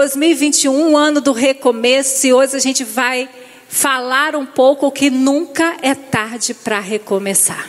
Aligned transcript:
2021, 0.00 0.92
um 0.92 0.96
ano 0.96 1.20
do 1.20 1.30
recomeço, 1.30 2.26
e 2.26 2.32
hoje 2.32 2.56
a 2.56 2.58
gente 2.58 2.84
vai 2.84 3.28
falar 3.68 4.34
um 4.34 4.46
pouco 4.46 4.90
que 4.90 5.10
nunca 5.10 5.76
é 5.82 5.94
tarde 5.94 6.54
para 6.54 6.80
recomeçar. 6.80 7.68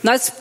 Nós 0.00 0.32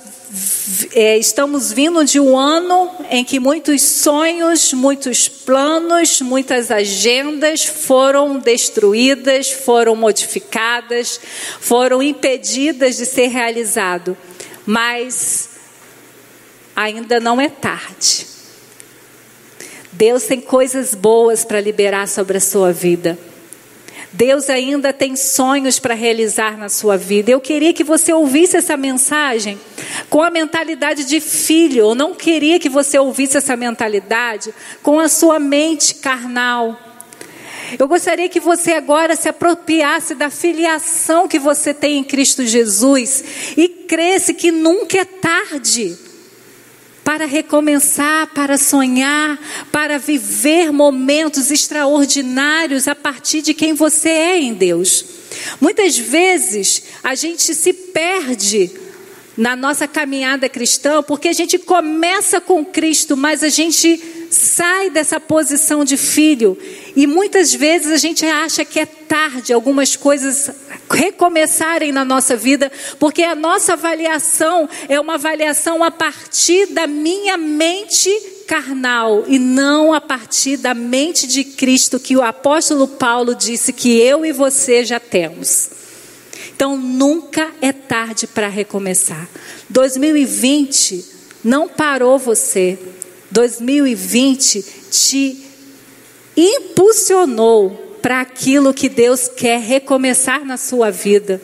é, 0.94 1.18
estamos 1.18 1.74
vindo 1.74 2.06
de 2.06 2.20
um 2.20 2.38
ano 2.38 2.92
em 3.10 3.26
que 3.26 3.40
muitos 3.40 3.82
sonhos, 3.82 4.72
muitos 4.72 5.28
planos, 5.28 6.22
muitas 6.22 6.70
agendas 6.70 7.64
foram 7.64 8.38
destruídas, 8.38 9.50
foram 9.50 9.96
modificadas, 9.96 11.20
foram 11.60 12.04
impedidas 12.04 12.98
de 12.98 13.08
ser 13.08 13.30
realizado. 13.30 14.16
Mas 14.64 15.50
ainda 16.76 17.20
não 17.20 17.42
é 17.42 17.50
tarde. 17.50 18.39
Deus 20.00 20.24
tem 20.24 20.40
coisas 20.40 20.96
boas 20.96 21.44
para 21.44 21.60
liberar 21.60 22.08
sobre 22.08 22.38
a 22.38 22.40
sua 22.40 22.72
vida. 22.72 23.20
Deus 24.14 24.50
ainda 24.50 24.94
tem 24.94 25.18
sonhos 25.18 25.78
para 25.78 25.94
realizar 25.94 26.58
na 26.58 26.70
sua 26.70 26.96
vida. 26.96 27.30
Eu 27.30 27.42
queria 27.42 27.74
que 27.74 27.84
você 27.84 28.14
ouvisse 28.14 28.56
essa 28.56 28.78
mensagem 28.78 29.60
com 30.10 30.22
a 30.22 30.30
mentalidade 30.30 31.04
de 31.04 31.20
filho. 31.20 31.82
Eu 31.82 31.96
não 31.96 32.16
queria 32.16 32.62
que 32.62 32.70
você 32.70 32.98
ouvisse 32.98 33.36
essa 33.36 33.58
mentalidade 33.58 34.54
com 34.82 35.02
a 35.02 35.10
sua 35.10 35.38
mente 35.38 35.96
carnal. 35.96 36.80
Eu 37.78 37.86
gostaria 37.86 38.30
que 38.30 38.40
você 38.40 38.72
agora 38.72 39.18
se 39.18 39.28
apropriasse 39.28 40.16
da 40.16 40.30
filiação 40.30 41.28
que 41.28 41.38
você 41.38 41.74
tem 41.74 41.98
em 41.98 42.06
Cristo 42.06 42.46
Jesus 42.46 43.22
e 43.58 43.68
cresce 43.68 44.34
que 44.34 44.50
nunca 44.50 44.98
é 44.98 45.04
tarde 45.04 46.08
para 47.10 47.26
recomeçar, 47.26 48.28
para 48.36 48.56
sonhar, 48.56 49.40
para 49.72 49.98
viver 49.98 50.72
momentos 50.72 51.50
extraordinários 51.50 52.88
a 52.88 52.94
partir 52.94 53.42
de 53.42 53.52
quem 53.52 53.74
você 53.74 54.10
é 54.10 54.40
em 54.40 54.54
Deus. 54.54 55.04
Muitas 55.60 55.98
vezes 55.98 56.84
a 57.04 57.16
gente 57.16 57.56
se 57.56 57.74
perde 57.74 58.70
na 59.40 59.56
nossa 59.56 59.88
caminhada 59.88 60.50
cristã 60.50 61.02
porque 61.02 61.30
a 61.30 61.34
gente 61.34 61.58
começa 61.58 62.42
com 62.42 62.64
Cristo, 62.64 63.16
mas 63.16 63.42
a 63.42 63.48
gente 63.48 64.28
sai 64.30 64.90
dessa 64.90 65.18
posição 65.18 65.86
de 65.86 65.96
filho 65.96 66.58
e 66.94 67.08
muitas 67.08 67.54
vezes 67.54 67.90
a 67.90 67.98
gente 67.98 68.26
acha 68.26 68.66
que 68.66 68.82
é 68.82 68.86
tarde 68.86 69.54
algumas 69.54 69.96
coisas 69.96 70.52
recomeçarem 70.92 71.94
na 71.94 72.04
nossa 72.04 72.36
vida, 72.36 72.70
porque 73.00 73.24
a 73.24 73.34
nossa 73.34 73.74
avaliação 73.74 74.68
é 74.90 75.00
uma 75.00 75.14
avaliação 75.14 75.84
a 75.86 75.90
partir 75.90 76.68
da 76.68 76.86
minha 76.86 77.38
mente 77.38 78.10
carnal 78.46 79.24
e 79.26 79.40
não 79.40 79.94
a 79.94 80.02
partir 80.02 80.58
da 80.58 80.74
mente 80.74 81.26
de 81.26 81.46
Cristo 81.46 81.98
que 81.98 82.18
o 82.18 82.22
apóstolo 82.22 82.88
Paulo 82.90 83.34
disse 83.34 83.72
que 83.72 83.98
eu 84.00 84.26
e 84.26 84.34
você 84.34 84.84
já 84.84 85.00
temos. 85.00 85.79
Então 86.60 86.76
nunca 86.76 87.54
é 87.62 87.72
tarde 87.72 88.28
para 88.28 88.50
recomeçar. 88.50 89.30
2020 89.70 91.06
não 91.42 91.70
parou 91.70 92.20
você. 92.20 92.78
2020 93.32 94.66
te 94.92 95.42
impulsionou 96.36 97.98
para 98.02 98.20
aquilo 98.20 98.74
que 98.74 98.90
Deus 98.90 99.30
quer 99.30 99.62
recomeçar 99.62 100.44
na 100.44 100.58
sua 100.58 100.92
vida. 100.92 101.42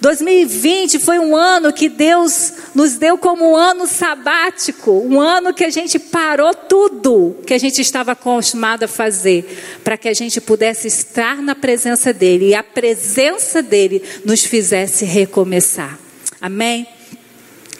2020 0.00 0.98
foi 0.98 1.18
um 1.18 1.34
ano 1.34 1.72
que 1.72 1.88
Deus 1.88 2.52
nos 2.74 2.96
deu 2.96 3.16
como 3.16 3.52
um 3.52 3.56
ano 3.56 3.86
sabático, 3.86 4.90
um 4.92 5.20
ano 5.20 5.54
que 5.54 5.64
a 5.64 5.70
gente 5.70 5.98
parou 5.98 6.54
tudo 6.54 7.36
que 7.46 7.54
a 7.54 7.58
gente 7.58 7.80
estava 7.80 8.12
acostumado 8.12 8.82
a 8.82 8.88
fazer, 8.88 9.80
para 9.82 9.96
que 9.96 10.08
a 10.08 10.14
gente 10.14 10.40
pudesse 10.40 10.86
estar 10.86 11.40
na 11.40 11.54
presença 11.54 12.12
dEle 12.12 12.48
e 12.48 12.54
a 12.54 12.62
presença 12.62 13.62
dEle 13.62 14.02
nos 14.24 14.44
fizesse 14.44 15.04
recomeçar. 15.04 15.98
Amém? 16.40 16.86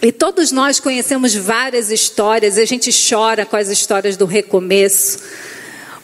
E 0.01 0.11
todos 0.11 0.51
nós 0.51 0.79
conhecemos 0.79 1.35
várias 1.35 1.91
histórias, 1.91 2.57
a 2.57 2.65
gente 2.65 2.89
chora 2.91 3.45
com 3.45 3.55
as 3.55 3.69
histórias 3.69 4.17
do 4.17 4.25
recomeço 4.25 5.19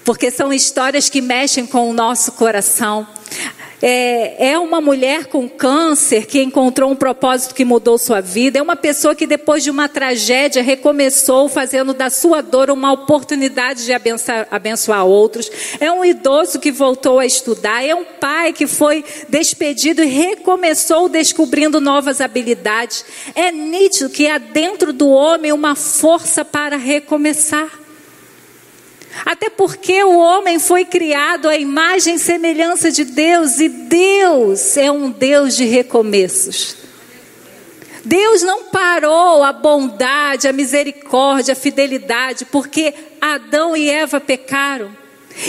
porque 0.03 0.29
são 0.31 0.53
histórias 0.53 1.09
que 1.09 1.21
mexem 1.21 1.65
com 1.65 1.89
o 1.89 1.93
nosso 1.93 2.33
coração. 2.33 3.07
É, 3.85 4.51
é, 4.51 4.57
uma 4.57 4.79
mulher 4.79 5.25
com 5.25 5.49
câncer 5.49 6.25
que 6.25 6.41
encontrou 6.41 6.89
um 6.89 6.95
propósito 6.95 7.53
que 7.53 7.65
mudou 7.65 7.97
sua 7.97 8.21
vida. 8.21 8.57
É 8.57 8.61
uma 8.61 8.77
pessoa 8.77 9.13
que, 9.13 9.27
depois 9.27 9.61
de 9.61 9.69
uma 9.69 9.89
tragédia, 9.89 10.63
recomeçou 10.63 11.49
fazendo 11.49 11.93
da 11.93 12.09
sua 12.09 12.39
dor 12.39 12.69
uma 12.69 12.93
oportunidade 12.93 13.83
de 13.83 13.91
abençoar, 13.91 14.47
abençoar 14.49 15.05
outros. 15.05 15.51
É 15.81 15.91
um 15.91 16.05
idoso 16.05 16.59
que 16.59 16.71
voltou 16.71 17.19
a 17.19 17.25
estudar. 17.25 17.83
É 17.83 17.93
um 17.93 18.05
pai 18.05 18.53
que 18.53 18.67
foi 18.67 19.03
despedido 19.27 20.01
e 20.01 20.07
recomeçou 20.07 21.09
descobrindo 21.09 21.81
novas 21.81 22.21
habilidades. 22.21 23.03
É 23.35 23.51
nítido 23.51 24.09
que 24.09 24.29
há 24.29 24.37
dentro 24.37 24.93
do 24.93 25.09
homem 25.09 25.51
uma 25.51 25.75
força 25.75 26.45
para 26.45 26.77
recomeçar. 26.77 27.82
Até 29.25 29.49
porque 29.49 30.03
o 30.03 30.17
homem 30.17 30.59
foi 30.59 30.85
criado 30.85 31.47
à 31.47 31.55
imagem 31.55 32.15
e 32.15 32.19
semelhança 32.19 32.91
de 32.91 33.05
Deus 33.05 33.59
e 33.59 33.69
Deus 33.69 34.75
é 34.75 34.91
um 34.91 35.11
Deus 35.11 35.55
de 35.55 35.65
recomeços. 35.65 36.77
Deus 38.03 38.41
não 38.41 38.65
parou 38.65 39.43
a 39.43 39.53
bondade, 39.53 40.47
a 40.47 40.53
misericórdia, 40.53 41.53
a 41.53 41.55
fidelidade, 41.55 42.45
porque 42.45 42.93
Adão 43.21 43.77
e 43.77 43.89
Eva 43.89 44.19
pecaram. 44.19 44.91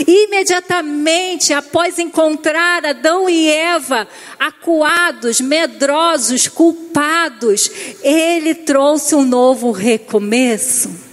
Imediatamente 0.07 1.53
após 1.53 1.99
encontrar 1.99 2.87
Adão 2.87 3.29
e 3.29 3.51
Eva 3.51 4.09
acuados, 4.39 5.41
medrosos, 5.41 6.49
culpados, 6.49 7.71
ele 8.03 8.55
trouxe 8.55 9.15
um 9.15 9.25
novo 9.25 9.73
recomeço. 9.73 11.04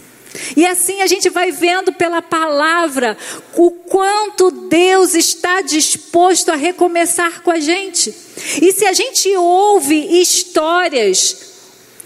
E 0.55 0.65
assim 0.65 1.01
a 1.01 1.07
gente 1.07 1.29
vai 1.29 1.51
vendo 1.51 1.93
pela 1.93 2.21
palavra 2.21 3.17
o 3.55 3.71
quanto 3.71 4.51
Deus 4.51 5.13
está 5.13 5.61
disposto 5.61 6.49
a 6.49 6.55
recomeçar 6.55 7.41
com 7.43 7.51
a 7.51 7.59
gente. 7.59 8.13
E 8.61 8.71
se 8.71 8.85
a 8.85 8.93
gente 8.93 9.29
ouve 9.35 10.21
histórias 10.21 11.51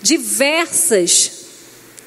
diversas 0.02 1.32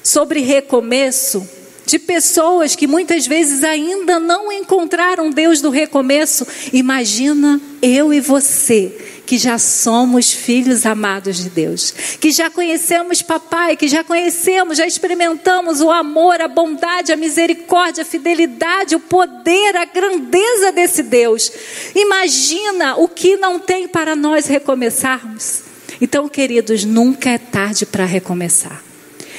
sobre 0.03 0.41
recomeço, 0.41 1.47
de 1.89 1.97
pessoas 1.97 2.75
que 2.75 2.85
muitas 2.85 3.25
vezes 3.25 3.63
ainda 3.63 4.19
não 4.19 4.51
encontraram 4.51 5.31
Deus 5.31 5.59
do 5.59 5.71
recomeço, 5.71 6.45
imagina 6.71 7.59
eu 7.81 8.13
e 8.13 8.21
você 8.21 9.08
que 9.29 9.37
já 9.37 9.59
somos 9.59 10.33
filhos 10.33 10.87
amados 10.87 11.37
de 11.37 11.51
Deus, 11.51 11.91
que 12.19 12.31
já 12.31 12.49
conhecemos 12.49 13.21
papai, 13.21 13.77
que 13.77 13.87
já 13.87 14.03
conhecemos, 14.03 14.79
já 14.79 14.87
experimentamos 14.87 15.81
o 15.81 15.91
amor, 15.91 16.41
a 16.41 16.47
bondade, 16.47 17.11
a 17.11 17.15
misericórdia, 17.15 18.01
a 18.01 18.05
fidelidade, 18.05 18.95
o 18.95 18.99
poder, 18.99 19.77
a 19.77 19.85
grandeza 19.85 20.71
desse 20.71 21.03
Deus. 21.03 21.51
Imagina 21.93 22.95
o 22.95 23.07
que 23.07 23.37
não 23.37 23.59
tem 23.59 23.87
para 23.87 24.15
nós 24.15 24.47
recomeçarmos. 24.47 25.61
Então, 26.01 26.27
queridos, 26.27 26.83
nunca 26.83 27.29
é 27.29 27.37
tarde 27.37 27.85
para 27.85 28.05
recomeçar. 28.05 28.83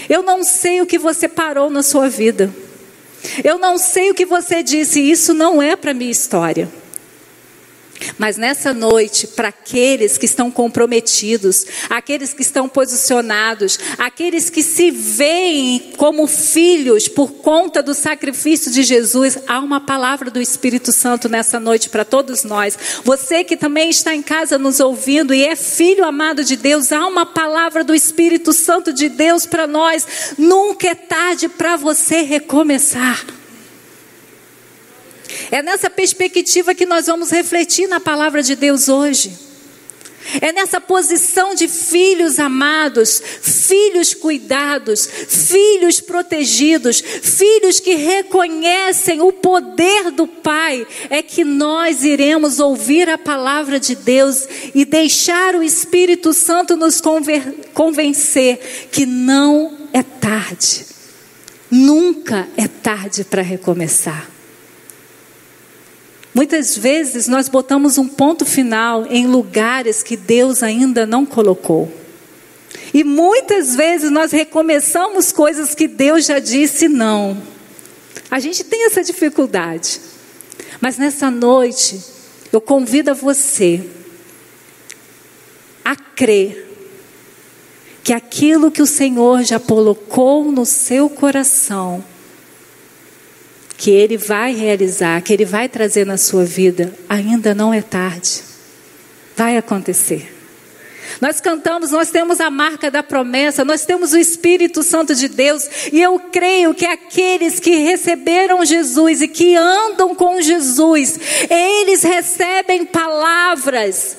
Eu 0.08 0.22
não 0.22 0.44
sei 0.44 0.80
o 0.80 0.86
que 0.86 0.98
você 1.00 1.26
parou 1.26 1.68
na 1.68 1.82
sua 1.82 2.08
vida. 2.08 2.54
Eu 3.42 3.58
não 3.58 3.76
sei 3.76 4.08
o 4.12 4.14
que 4.14 4.24
você 4.24 4.62
disse, 4.62 5.00
isso 5.00 5.34
não 5.34 5.60
é 5.60 5.74
para 5.74 5.92
minha 5.92 6.12
história. 6.12 6.70
Mas 8.20 8.36
nessa 8.36 8.74
noite, 8.74 9.26
para 9.26 9.48
aqueles 9.48 10.18
que 10.18 10.26
estão 10.26 10.50
comprometidos, 10.50 11.64
aqueles 11.88 12.34
que 12.34 12.42
estão 12.42 12.68
posicionados, 12.68 13.78
aqueles 13.96 14.50
que 14.50 14.62
se 14.62 14.90
veem 14.90 15.94
como 15.96 16.26
filhos 16.26 17.08
por 17.08 17.32
conta 17.36 17.82
do 17.82 17.94
sacrifício 17.94 18.70
de 18.70 18.82
Jesus, 18.82 19.38
há 19.48 19.58
uma 19.58 19.80
palavra 19.80 20.30
do 20.30 20.38
Espírito 20.38 20.92
Santo 20.92 21.30
nessa 21.30 21.58
noite 21.58 21.88
para 21.88 22.04
todos 22.04 22.44
nós. 22.44 22.78
Você 23.04 23.42
que 23.42 23.56
também 23.56 23.88
está 23.88 24.14
em 24.14 24.20
casa 24.20 24.58
nos 24.58 24.80
ouvindo 24.80 25.32
e 25.32 25.42
é 25.42 25.56
filho 25.56 26.04
amado 26.04 26.44
de 26.44 26.56
Deus, 26.56 26.92
há 26.92 27.06
uma 27.06 27.24
palavra 27.24 27.82
do 27.82 27.94
Espírito 27.94 28.52
Santo 28.52 28.92
de 28.92 29.08
Deus 29.08 29.46
para 29.46 29.66
nós. 29.66 30.34
Nunca 30.36 30.88
é 30.88 30.94
tarde 30.94 31.48
para 31.48 31.74
você 31.76 32.20
recomeçar. 32.20 33.39
É 35.50 35.62
nessa 35.62 35.88
perspectiva 35.88 36.74
que 36.74 36.86
nós 36.86 37.06
vamos 37.06 37.30
refletir 37.30 37.88
na 37.88 38.00
palavra 38.00 38.42
de 38.42 38.56
Deus 38.56 38.88
hoje. 38.88 39.50
É 40.40 40.52
nessa 40.52 40.80
posição 40.80 41.54
de 41.54 41.66
filhos 41.66 42.38
amados, 42.38 43.20
filhos 43.40 44.14
cuidados, 44.14 45.06
filhos 45.06 46.00
protegidos, 46.00 47.00
filhos 47.00 47.80
que 47.80 47.94
reconhecem 47.94 49.20
o 49.22 49.32
poder 49.32 50.10
do 50.10 50.26
Pai, 50.26 50.86
é 51.08 51.22
que 51.22 51.42
nós 51.42 52.04
iremos 52.04 52.60
ouvir 52.60 53.08
a 53.08 53.18
palavra 53.18 53.80
de 53.80 53.94
Deus 53.94 54.46
e 54.74 54.84
deixar 54.84 55.54
o 55.54 55.62
Espírito 55.62 56.32
Santo 56.32 56.76
nos 56.76 57.00
convencer 57.72 58.88
que 58.92 59.06
não 59.06 59.88
é 59.92 60.02
tarde. 60.02 60.86
Nunca 61.70 62.46
é 62.56 62.68
tarde 62.68 63.24
para 63.24 63.42
recomeçar. 63.42 64.28
Muitas 66.32 66.76
vezes 66.76 67.26
nós 67.26 67.48
botamos 67.48 67.98
um 67.98 68.06
ponto 68.06 68.44
final 68.44 69.06
em 69.06 69.26
lugares 69.26 70.02
que 70.02 70.16
Deus 70.16 70.62
ainda 70.62 71.04
não 71.04 71.26
colocou. 71.26 71.92
E 72.94 73.02
muitas 73.02 73.74
vezes 73.74 74.10
nós 74.10 74.30
recomeçamos 74.30 75.32
coisas 75.32 75.74
que 75.74 75.88
Deus 75.88 76.26
já 76.26 76.38
disse 76.38 76.88
não. 76.88 77.40
A 78.30 78.38
gente 78.38 78.62
tem 78.62 78.86
essa 78.86 79.02
dificuldade. 79.02 80.00
Mas 80.80 80.96
nessa 80.96 81.30
noite, 81.30 82.00
eu 82.52 82.60
convido 82.60 83.10
a 83.10 83.14
você 83.14 83.84
a 85.84 85.96
crer 85.96 86.68
que 88.02 88.12
aquilo 88.12 88.70
que 88.70 88.80
o 88.80 88.86
Senhor 88.86 89.42
já 89.42 89.58
colocou 89.58 90.50
no 90.50 90.64
seu 90.64 91.10
coração, 91.10 92.04
que 93.80 93.90
Ele 93.90 94.18
vai 94.18 94.54
realizar, 94.54 95.22
que 95.22 95.32
Ele 95.32 95.46
vai 95.46 95.66
trazer 95.66 96.04
na 96.04 96.18
sua 96.18 96.44
vida, 96.44 96.92
ainda 97.08 97.54
não 97.54 97.72
é 97.72 97.80
tarde. 97.80 98.42
Vai 99.34 99.56
acontecer. 99.56 100.36
Nós 101.18 101.40
cantamos, 101.40 101.90
nós 101.90 102.10
temos 102.10 102.42
a 102.42 102.50
marca 102.50 102.90
da 102.90 103.02
promessa, 103.02 103.64
nós 103.64 103.86
temos 103.86 104.12
o 104.12 104.18
Espírito 104.18 104.82
Santo 104.82 105.14
de 105.14 105.28
Deus, 105.28 105.66
e 105.90 105.98
eu 105.98 106.18
creio 106.30 106.74
que 106.74 106.84
aqueles 106.84 107.58
que 107.58 107.76
receberam 107.76 108.66
Jesus 108.66 109.22
e 109.22 109.28
que 109.28 109.56
andam 109.56 110.14
com 110.14 110.42
Jesus, 110.42 111.18
eles 111.48 112.02
recebem 112.02 112.84
palavras 112.84 114.18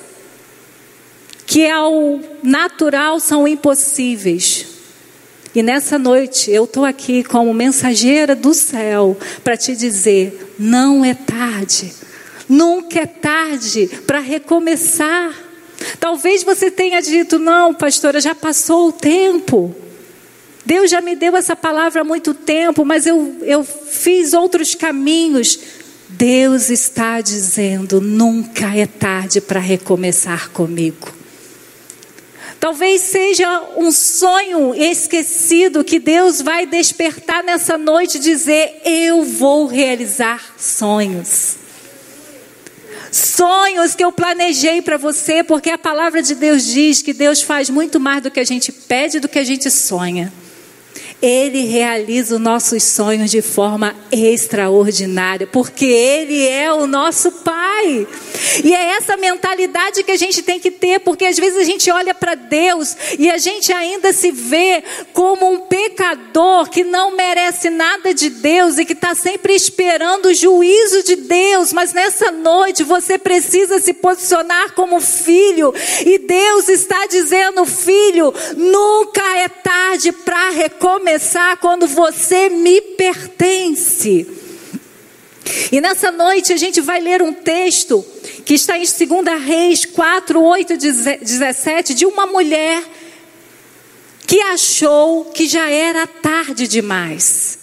que 1.46 1.70
ao 1.70 2.20
natural 2.42 3.20
são 3.20 3.48
impossíveis. 3.48 4.71
E 5.54 5.62
nessa 5.62 6.00
noite 6.00 6.50
eu 6.50 6.64
estou 6.64 6.86
aqui 6.86 7.24
como 7.24 7.54
mensageira 7.54 8.36
do 8.36 8.54
céu 8.54 9.18
para 9.44 9.58
te 9.58 9.76
dizer: 9.76 10.56
não 10.58 11.04
é 11.04 11.14
tarde, 11.14 11.94
nunca 12.48 13.00
é 13.00 13.06
tarde 13.06 13.90
para 14.08 14.20
recomeçar. 14.20 15.34
Talvez 16.00 16.44
você 16.44 16.72
tenha 16.72 17.02
dito: 17.02 17.38
não, 17.38 17.74
pastora, 17.74 18.22
já 18.22 18.34
passou 18.34 18.90
o 18.90 18.94
tempo. 18.94 19.76
Deus 20.66 20.90
já 20.90 21.02
me 21.02 21.16
deu 21.16 21.36
essa 21.36 21.56
palavra 21.56 22.02
há 22.02 22.04
muito 22.04 22.34
tempo, 22.34 22.86
mas 22.86 23.06
eu, 23.06 23.36
eu 23.42 23.64
fiz 23.64 24.34
outros 24.34 24.74
caminhos. 24.74 25.60
Deus 26.08 26.70
está 26.70 27.20
dizendo: 27.20 28.00
nunca 28.00 28.74
é 28.74 28.86
tarde 28.86 29.42
para 29.42 29.60
recomeçar 29.60 30.50
comigo. 30.52 31.21
Talvez 32.62 33.02
seja 33.02 33.70
um 33.76 33.92
sonho 33.92 34.76
esquecido 34.76 35.84
que 35.84 35.98
Deus 35.98 36.44
vai 36.44 36.68
despertar 36.68 37.44
nessa 37.44 37.76
noite 37.76 38.18
e 38.18 38.22
dizer: 38.22 38.84
Eu 38.86 39.24
vou 39.24 39.66
realizar 39.66 40.54
sonhos. 40.60 41.56
Sonhos 43.12 43.96
que 43.96 44.04
eu 44.04 44.12
planejei 44.12 44.80
para 44.80 44.96
você, 44.96 45.44
porque 45.44 45.72
a 45.72 45.78
palavra 45.78 46.22
de 46.22 46.36
Deus 46.36 46.64
diz 46.64 47.02
que 47.02 47.14
Deus 47.14 47.42
faz 47.42 47.68
muito 47.68 48.00
mais 48.00 48.22
do 48.22 48.30
que 48.30 48.40
a 48.40 48.46
gente 48.46 48.72
pede, 48.72 49.20
do 49.20 49.28
que 49.28 49.40
a 49.40 49.44
gente 49.44 49.72
sonha. 49.72 50.32
Ele 51.20 51.66
realiza 51.66 52.36
os 52.36 52.42
nossos 52.42 52.84
sonhos 52.84 53.32
de 53.32 53.42
forma 53.42 53.96
extraordinária, 54.12 55.48
porque 55.48 55.86
Ele 55.86 56.48
é 56.48 56.72
o 56.72 56.86
nosso 56.86 57.32
Pai. 57.32 58.08
E 58.64 58.74
é 58.74 58.98
essa 58.98 59.18
mentalidade 59.18 60.04
que 60.04 60.12
a 60.12 60.18
gente 60.18 60.42
tem 60.42 60.60
que 60.60 60.72
ter, 60.72 61.00
porque 61.00 61.26
às 61.26 61.38
vezes 61.38 61.58
a 61.58 61.64
gente 61.64 61.90
olha 61.92 62.14
para 62.14 62.36
Deus 62.36 62.96
e 63.18 63.30
a 63.30 63.38
gente 63.38 63.72
ainda 63.72 64.12
se 64.14 64.32
vê 64.32 64.84
como 65.14 65.50
um 65.52 65.60
pecador 65.62 66.70
que 66.70 66.84
não 66.84 67.16
merece 67.16 67.70
nada 67.70 68.14
de 68.14 68.30
Deus 68.30 68.78
e 68.78 68.86
que 68.86 68.94
está 68.94 69.16
sempre 69.16 69.54
esperando 69.54 70.28
o 70.28 70.34
juízo 70.34 71.04
de 71.04 71.16
Deus. 71.16 71.74
Mas 71.74 71.94
nessa 71.94 72.32
noite 72.32 72.84
você 72.84 73.18
precisa 73.18 73.80
se 73.80 73.94
posicionar 73.94 74.74
como 74.74 75.00
filho, 75.00 75.74
e 76.06 76.18
Deus 76.18 76.70
está 76.70 77.06
dizendo: 77.08 77.66
filho, 77.66 78.34
nunca 78.56 79.38
é 79.38 79.50
tarde 79.50 80.12
para 80.12 80.50
recomeçar 80.50 80.92
começar 81.12 81.58
quando 81.58 81.88
você 81.88 82.50
me 82.50 82.82
pertence. 82.82 84.41
E 85.72 85.82
nessa 85.82 86.12
noite 86.12 86.54
a 86.54 86.58
gente 86.58 86.82
vai 86.82 87.00
ler 87.00 87.22
um 87.22 87.34
texto 87.34 88.06
que 88.46 88.54
está 88.54 88.78
em 88.78 88.84
2 88.84 89.44
Reis 89.44 89.86
4, 89.86 90.42
8 90.42 90.78
17, 90.78 91.94
de 91.94 92.06
uma 92.06 92.26
mulher 92.26 92.84
que 94.28 94.40
achou 94.42 95.26
que 95.26 95.48
já 95.48 95.70
era 95.70 96.06
tarde 96.08 96.68
demais 96.68 97.62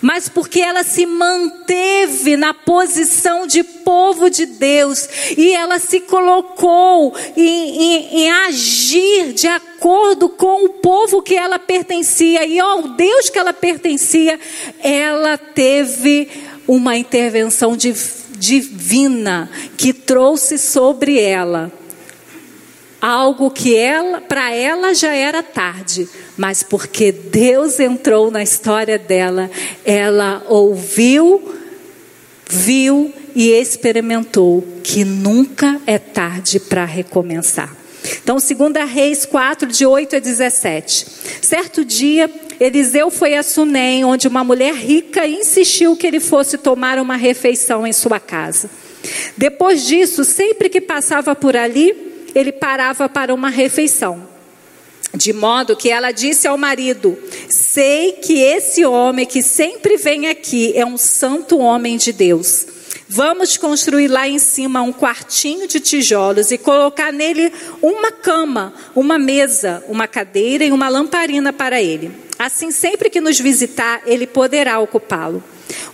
mas 0.00 0.28
porque 0.28 0.60
ela 0.60 0.84
se 0.84 1.04
manteve 1.06 2.36
na 2.36 2.54
posição 2.54 3.46
de 3.46 3.62
povo 3.62 4.30
de 4.30 4.46
Deus 4.46 5.08
e 5.36 5.52
ela 5.52 5.78
se 5.78 6.00
colocou 6.00 7.14
em, 7.36 7.82
em, 7.82 8.22
em, 8.22 8.30
agir 8.30 9.32
de 9.32 9.48
acordo 9.48 10.28
com 10.28 10.64
o 10.64 10.68
povo 10.68 11.22
que 11.22 11.34
ela 11.34 11.58
pertencia 11.58 12.46
e 12.46 12.58
ao 12.58 12.82
Deus 12.88 13.28
que 13.28 13.38
ela 13.38 13.52
pertencia, 13.52 14.38
ela 14.82 15.36
teve 15.36 16.28
uma 16.66 16.96
intervenção 16.96 17.76
divina 18.38 19.50
que 19.76 19.92
trouxe 19.92 20.58
sobre 20.58 21.18
ela 21.18 21.72
algo 23.02 23.50
que 23.50 23.74
ela, 23.74 24.20
para 24.20 24.54
ela 24.54 24.94
já 24.94 25.12
era 25.12 25.42
tarde, 25.42 26.08
mas 26.36 26.62
porque 26.62 27.10
Deus 27.10 27.80
entrou 27.80 28.30
na 28.30 28.44
história 28.44 28.96
dela, 28.96 29.50
ela 29.84 30.44
ouviu, 30.48 31.52
viu 32.48 33.12
e 33.34 33.50
experimentou 33.50 34.64
que 34.84 35.04
nunca 35.04 35.80
é 35.84 35.98
tarde 35.98 36.60
para 36.60 36.84
recomeçar. 36.84 37.81
Então, 38.22 38.36
2 38.36 38.90
Reis 38.90 39.24
4, 39.24 39.68
de 39.68 39.86
8 39.86 40.16
a 40.16 40.18
17. 40.18 41.06
Certo 41.40 41.84
dia, 41.84 42.30
Eliseu 42.58 43.10
foi 43.10 43.34
a 43.34 43.42
Sunem, 43.42 44.04
onde 44.04 44.28
uma 44.28 44.44
mulher 44.44 44.74
rica 44.74 45.26
insistiu 45.26 45.96
que 45.96 46.06
ele 46.06 46.20
fosse 46.20 46.58
tomar 46.58 46.98
uma 46.98 47.16
refeição 47.16 47.86
em 47.86 47.92
sua 47.92 48.20
casa. 48.20 48.70
Depois 49.36 49.86
disso, 49.86 50.24
sempre 50.24 50.68
que 50.68 50.80
passava 50.80 51.34
por 51.34 51.56
ali, 51.56 51.94
ele 52.34 52.52
parava 52.52 53.08
para 53.08 53.34
uma 53.34 53.48
refeição. 53.48 54.28
De 55.14 55.32
modo 55.32 55.76
que 55.76 55.90
ela 55.90 56.10
disse 56.10 56.48
ao 56.48 56.56
marido: 56.56 57.18
Sei 57.50 58.12
que 58.12 58.40
esse 58.40 58.84
homem 58.84 59.26
que 59.26 59.42
sempre 59.42 59.96
vem 59.96 60.28
aqui 60.28 60.72
é 60.74 60.86
um 60.86 60.96
santo 60.96 61.58
homem 61.58 61.96
de 61.96 62.12
Deus. 62.12 62.66
Vamos 63.08 63.56
construir 63.56 64.08
lá 64.08 64.28
em 64.28 64.38
cima 64.38 64.82
um 64.82 64.92
quartinho 64.92 65.66
de 65.68 65.80
tijolos 65.80 66.50
e 66.50 66.58
colocar 66.58 67.12
nele 67.12 67.52
uma 67.80 68.10
cama, 68.10 68.72
uma 68.94 69.18
mesa, 69.18 69.84
uma 69.88 70.06
cadeira 70.06 70.64
e 70.64 70.72
uma 70.72 70.88
lamparina 70.88 71.52
para 71.52 71.80
ele. 71.82 72.10
Assim, 72.38 72.70
sempre 72.70 73.10
que 73.10 73.20
nos 73.20 73.38
visitar, 73.38 74.02
ele 74.06 74.26
poderá 74.26 74.78
ocupá-lo. 74.80 75.42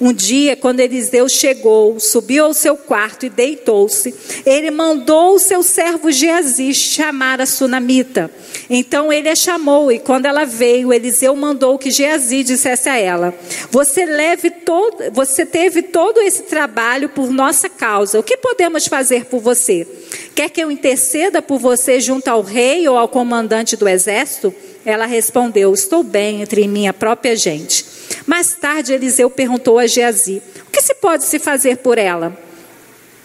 Um 0.00 0.12
dia, 0.12 0.56
quando 0.56 0.80
Eliseu 0.80 1.28
chegou, 1.28 1.98
subiu 1.98 2.44
ao 2.44 2.54
seu 2.54 2.76
quarto 2.76 3.26
e 3.26 3.30
deitou-se, 3.30 4.14
ele 4.46 4.70
mandou 4.70 5.34
o 5.34 5.38
seu 5.38 5.62
servo 5.62 6.10
Geazi 6.10 6.72
chamar 6.74 7.40
a 7.40 7.46
sunamita. 7.46 8.30
Então 8.70 9.12
ele 9.12 9.28
a 9.28 9.36
chamou 9.36 9.90
e 9.90 9.98
quando 9.98 10.26
ela 10.26 10.44
veio, 10.44 10.92
Eliseu 10.92 11.34
mandou 11.34 11.78
que 11.78 11.90
Geazi 11.90 12.42
dissesse 12.42 12.88
a 12.88 12.98
ela: 12.98 13.34
Você 13.70 14.04
leve 14.04 14.50
todo, 14.50 15.10
você 15.12 15.46
teve 15.46 15.82
todo 15.82 16.20
esse 16.20 16.42
trabalho 16.44 17.08
por 17.08 17.30
nossa 17.30 17.68
causa. 17.68 18.18
O 18.18 18.22
que 18.22 18.36
podemos 18.36 18.86
fazer 18.86 19.24
por 19.26 19.40
você? 19.40 19.86
Quer 20.34 20.50
que 20.50 20.60
eu 20.60 20.70
interceda 20.70 21.40
por 21.40 21.58
você 21.58 22.00
junto 22.00 22.28
ao 22.28 22.42
rei 22.42 22.86
ou 22.88 22.96
ao 22.96 23.08
comandante 23.08 23.76
do 23.76 23.88
exército? 23.88 24.54
Ela 24.84 25.06
respondeu: 25.06 25.72
Estou 25.72 26.02
bem 26.02 26.42
entre 26.42 26.66
minha 26.68 26.92
própria 26.92 27.34
gente. 27.36 27.97
Mais 28.28 28.52
tarde, 28.52 28.92
Eliseu 28.92 29.30
perguntou 29.30 29.78
a 29.78 29.86
Geazi: 29.86 30.42
O 30.68 30.70
que 30.70 30.82
se 30.82 30.94
pode 30.96 31.24
se 31.24 31.38
fazer 31.38 31.78
por 31.78 31.96
ela? 31.96 32.36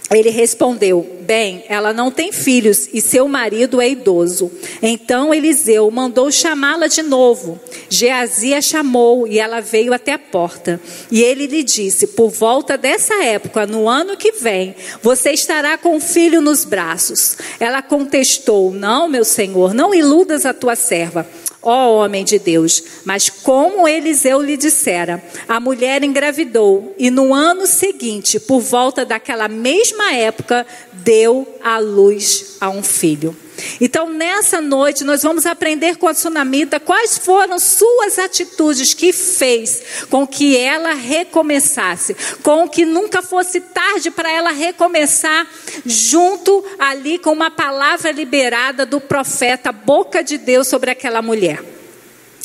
Ele 0.09 0.29
respondeu: 0.29 1.21
Bem, 1.25 1.63
ela 1.69 1.93
não 1.93 2.11
tem 2.11 2.33
filhos 2.33 2.89
e 2.93 2.99
seu 2.99 3.29
marido 3.29 3.79
é 3.79 3.89
idoso. 3.89 4.51
Então 4.81 5.33
Eliseu 5.33 5.89
mandou 5.89 6.29
chamá-la 6.29 6.87
de 6.87 7.01
novo. 7.01 7.57
Geazi 7.89 8.53
a 8.53 8.61
chamou 8.61 9.25
e 9.25 9.39
ela 9.39 9.61
veio 9.61 9.93
até 9.93 10.13
a 10.13 10.19
porta. 10.19 10.81
E 11.09 11.21
ele 11.21 11.47
lhe 11.47 11.63
disse: 11.63 12.07
Por 12.07 12.29
volta 12.29 12.77
dessa 12.77 13.23
época, 13.23 13.65
no 13.65 13.87
ano 13.87 14.17
que 14.17 14.33
vem, 14.33 14.75
você 15.01 15.31
estará 15.31 15.77
com 15.77 15.95
o 15.95 16.01
filho 16.01 16.41
nos 16.41 16.65
braços. 16.65 17.37
Ela 17.57 17.81
contestou: 17.81 18.73
Não, 18.73 19.07
meu 19.07 19.23
senhor, 19.23 19.73
não 19.73 19.93
iludas 19.93 20.45
a 20.45 20.53
tua 20.53 20.75
serva 20.75 21.25
ó 21.63 21.93
homem 21.93 22.25
de 22.25 22.37
Deus. 22.37 22.83
Mas 23.05 23.29
como 23.29 23.87
Eliseu 23.87 24.41
lhe 24.41 24.57
dissera, 24.57 25.23
a 25.47 25.59
mulher 25.59 26.03
engravidou, 26.03 26.93
e 26.97 27.09
no 27.09 27.33
ano 27.33 27.65
seguinte, 27.65 28.39
por 28.39 28.59
volta 28.59 29.05
daquela 29.05 29.47
mesma 29.47 30.13
época, 30.13 30.67
deu 31.13 31.47
à 31.63 31.77
luz 31.77 32.57
a 32.59 32.69
um 32.69 32.81
filho. 32.81 33.37
Então, 33.79 34.09
nessa 34.09 34.59
noite, 34.59 35.03
nós 35.03 35.21
vamos 35.21 35.45
aprender 35.45 35.97
com 35.97 36.07
a 36.07 36.13
sunamita 36.13 36.79
quais 36.79 37.19
foram 37.19 37.59
suas 37.59 38.17
atitudes 38.17 38.95
que 38.95 39.13
fez 39.13 39.83
com 40.09 40.25
que 40.25 40.57
ela 40.57 40.93
recomeçasse, 40.93 42.15
com 42.41 42.67
que 42.67 42.83
nunca 42.83 43.21
fosse 43.21 43.61
tarde 43.61 44.09
para 44.09 44.31
ela 44.31 44.49
recomeçar, 44.49 45.47
junto 45.85 46.65
ali 46.79 47.19
com 47.19 47.31
uma 47.31 47.51
palavra 47.51 48.11
liberada 48.11 48.87
do 48.87 48.99
profeta, 48.99 49.71
boca 49.71 50.23
de 50.23 50.39
Deus 50.39 50.67
sobre 50.67 50.89
aquela 50.89 51.21
mulher. 51.21 51.63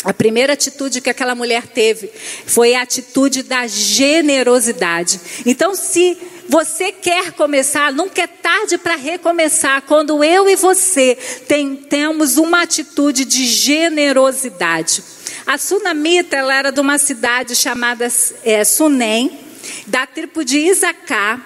A 0.05 0.13
primeira 0.13 0.53
atitude 0.53 1.01
que 1.01 1.11
aquela 1.11 1.35
mulher 1.35 1.67
teve 1.67 2.11
foi 2.47 2.75
a 2.75 2.83
atitude 2.83 3.43
da 3.43 3.67
generosidade. 3.67 5.19
Então, 5.45 5.75
se 5.75 6.17
você 6.49 6.91
quer 6.91 7.33
começar, 7.33 7.93
nunca 7.93 8.23
é 8.23 8.27
tarde 8.27 8.79
para 8.79 8.97
recomeçar. 8.97 9.83
Quando 9.83 10.25
eu 10.25 10.49
e 10.49 10.57
você 10.57 11.17
tem, 11.47 11.77
temos 11.77 12.39
uma 12.39 12.63
atitude 12.63 13.27
de 13.27 13.45
generosidade. 13.45 15.03
A 15.47 15.59
Sunamita 15.59 16.37
ela 16.37 16.55
era 16.55 16.73
de 16.73 16.81
uma 16.81 16.99
cidade 16.99 17.55
chamada 17.55 18.09
é, 18.43 18.65
Sunem, 18.65 19.39
da 19.87 20.07
tribo 20.07 20.43
de 20.43 20.59
Isacar. 20.59 21.45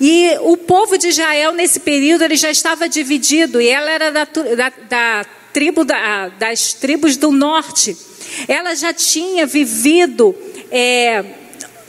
E 0.00 0.36
o 0.40 0.56
povo 0.56 0.98
de 0.98 1.08
Israel, 1.08 1.52
nesse 1.52 1.80
período, 1.80 2.22
ele 2.22 2.36
já 2.36 2.50
estava 2.50 2.88
dividido, 2.88 3.60
e 3.60 3.68
ela 3.68 3.90
era 3.90 4.10
da, 4.10 4.24
da, 4.24 4.72
da 4.88 5.26
tribo 5.52 5.84
da, 5.84 6.28
das 6.28 6.72
tribos 6.72 7.16
do 7.16 7.30
norte. 7.30 7.96
Ela 8.48 8.74
já 8.74 8.92
tinha 8.92 9.46
vivido 9.46 10.34
é, 10.70 11.24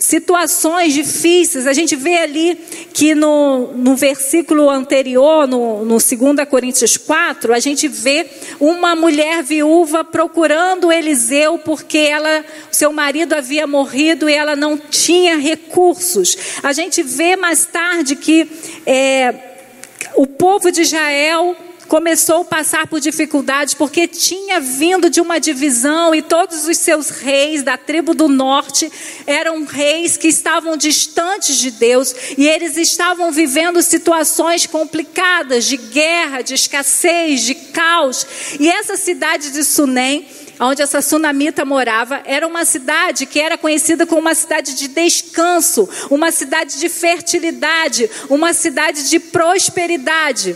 situações 0.03 0.93
difíceis. 0.93 1.65
A 1.65 1.71
gente 1.71 1.95
vê 1.95 2.17
ali 2.17 2.59
que 2.93 3.15
no, 3.15 3.71
no 3.71 3.95
versículo 3.95 4.69
anterior, 4.69 5.47
no, 5.47 5.85
no 5.85 5.97
2 5.97 6.13
Coríntios 6.49 6.97
4, 6.97 7.53
a 7.53 7.59
gente 7.59 7.87
vê 7.87 8.29
uma 8.59 8.97
mulher 8.97 9.41
viúva 9.41 10.03
procurando 10.03 10.91
Eliseu 10.91 11.57
porque 11.57 11.99
ela, 11.99 12.43
seu 12.69 12.91
marido 12.91 13.31
havia 13.31 13.65
morrido 13.65 14.29
e 14.29 14.33
ela 14.33 14.57
não 14.57 14.77
tinha 14.77 15.37
recursos. 15.37 16.35
A 16.61 16.73
gente 16.73 17.01
vê 17.01 17.37
mais 17.37 17.65
tarde 17.65 18.17
que 18.17 18.45
é, 18.85 19.33
o 20.15 20.27
povo 20.27 20.69
de 20.69 20.81
Israel 20.81 21.55
começou 21.87 22.41
a 22.41 22.45
passar 22.45 22.87
por 22.87 22.99
dificuldades 22.99 23.73
porque 23.73 24.07
tinha 24.07 24.59
vindo 24.59 25.09
de 25.09 25.21
uma 25.21 25.39
divisão 25.39 26.13
e 26.13 26.21
todos 26.21 26.67
os 26.67 26.77
seus 26.77 27.09
reis 27.09 27.63
da 27.63 27.77
tribo 27.77 28.13
do 28.13 28.27
norte 28.27 28.91
eram 29.25 29.65
reis 29.65 30.17
que 30.17 30.27
estavam 30.27 30.77
distantes 30.77 31.57
de 31.57 31.71
Deus 31.71 32.13
e 32.37 32.47
eles 32.47 32.77
estavam 32.77 33.31
vivendo 33.31 33.81
situações 33.81 34.65
complicadas 34.65 35.65
de 35.65 35.77
guerra, 35.77 36.41
de 36.41 36.53
escassez, 36.53 37.41
de 37.41 37.55
caos. 37.55 38.25
E 38.59 38.69
essa 38.69 38.95
cidade 38.95 39.51
de 39.51 39.63
Sunem 39.63 40.25
onde 40.59 40.81
essa 40.81 41.01
sunamita 41.01 41.65
morava, 41.65 42.21
era 42.25 42.47
uma 42.47 42.63
cidade 42.63 43.25
que 43.25 43.39
era 43.39 43.57
conhecida 43.57 44.05
como 44.05 44.21
uma 44.21 44.35
cidade 44.35 44.75
de 44.75 44.87
descanso, 44.87 45.89
uma 46.09 46.31
cidade 46.31 46.79
de 46.79 46.89
fertilidade, 46.89 48.09
uma 48.29 48.53
cidade 48.53 49.09
de 49.09 49.19
prosperidade. 49.19 50.55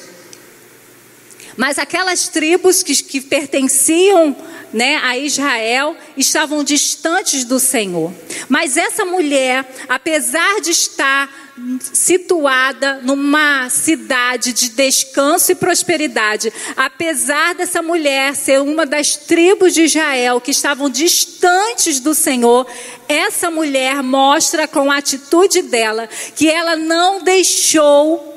Mas 1.58 1.80
aquelas 1.80 2.28
tribos 2.30 2.84
que, 2.84 2.96
que 3.04 3.20
pertenciam 3.20 4.36
né, 4.72 4.98
a 4.98 5.18
Israel 5.18 5.96
estavam 6.16 6.64
distantes 6.64 7.44
do 7.44 7.60
Senhor. 7.60 8.14
Mas 8.48 8.78
essa 8.78 9.04
mulher, 9.04 9.68
apesar 9.90 10.62
de 10.62 10.72
estar 10.72 11.48
situada 11.82 13.00
numa 13.02 13.68
cidade 13.70 14.54
de 14.54 14.70
descanso 14.70 15.52
e 15.52 15.56
prosperidade, 15.56 16.54
apesar 16.76 17.56
dessa 17.56 17.82
mulher 17.82 18.36
ser 18.36 18.62
uma 18.62 18.86
das 18.86 19.16
tribos 19.16 19.74
de 19.74 19.84
Israel 19.84 20.40
que 20.40 20.52
estavam 20.52 20.88
distantes 20.90 22.00
do 22.00 22.14
Senhor, 22.14 22.68
essa 23.10 23.50
mulher 23.50 24.04
mostra 24.04 24.68
com 24.68 24.92
a 24.92 24.98
atitude 24.98 25.64
dela 25.64 26.08
que 26.36 26.48
ela 26.48 26.76
não 26.76 27.24
deixou 27.24 28.37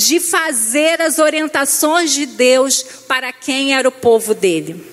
de 0.00 0.18
fazer 0.18 1.00
as 1.02 1.18
orientações 1.18 2.12
de 2.12 2.24
Deus 2.24 2.82
para 3.06 3.32
quem 3.32 3.74
era 3.74 3.88
o 3.88 3.92
povo 3.92 4.34
dele. 4.34 4.84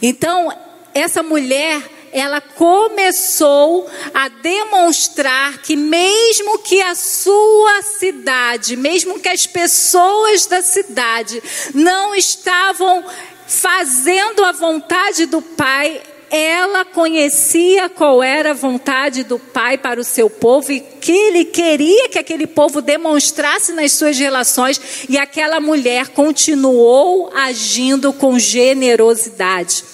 Então, 0.00 0.52
essa 0.94 1.22
mulher, 1.22 1.82
ela 2.12 2.40
começou 2.40 3.90
a 4.14 4.28
demonstrar 4.28 5.58
que, 5.58 5.76
mesmo 5.76 6.58
que 6.60 6.80
a 6.80 6.94
sua 6.94 7.82
cidade, 7.82 8.76
mesmo 8.76 9.20
que 9.20 9.28
as 9.28 9.46
pessoas 9.46 10.46
da 10.46 10.62
cidade 10.62 11.42
não 11.74 12.14
estavam 12.14 13.04
fazendo 13.46 14.44
a 14.44 14.52
vontade 14.52 15.26
do 15.26 15.42
Pai, 15.42 16.00
ela 16.36 16.84
conhecia 16.84 17.88
qual 17.88 18.20
era 18.20 18.50
a 18.50 18.54
vontade 18.54 19.22
do 19.22 19.38
Pai 19.38 19.78
para 19.78 20.00
o 20.00 20.04
seu 20.04 20.28
povo 20.28 20.72
e 20.72 20.80
que 20.80 21.12
ele 21.12 21.44
queria 21.44 22.08
que 22.08 22.18
aquele 22.18 22.44
povo 22.44 22.82
demonstrasse 22.82 23.72
nas 23.72 23.92
suas 23.92 24.18
relações, 24.18 25.06
e 25.08 25.16
aquela 25.16 25.60
mulher 25.60 26.08
continuou 26.08 27.30
agindo 27.32 28.12
com 28.12 28.36
generosidade. 28.36 29.93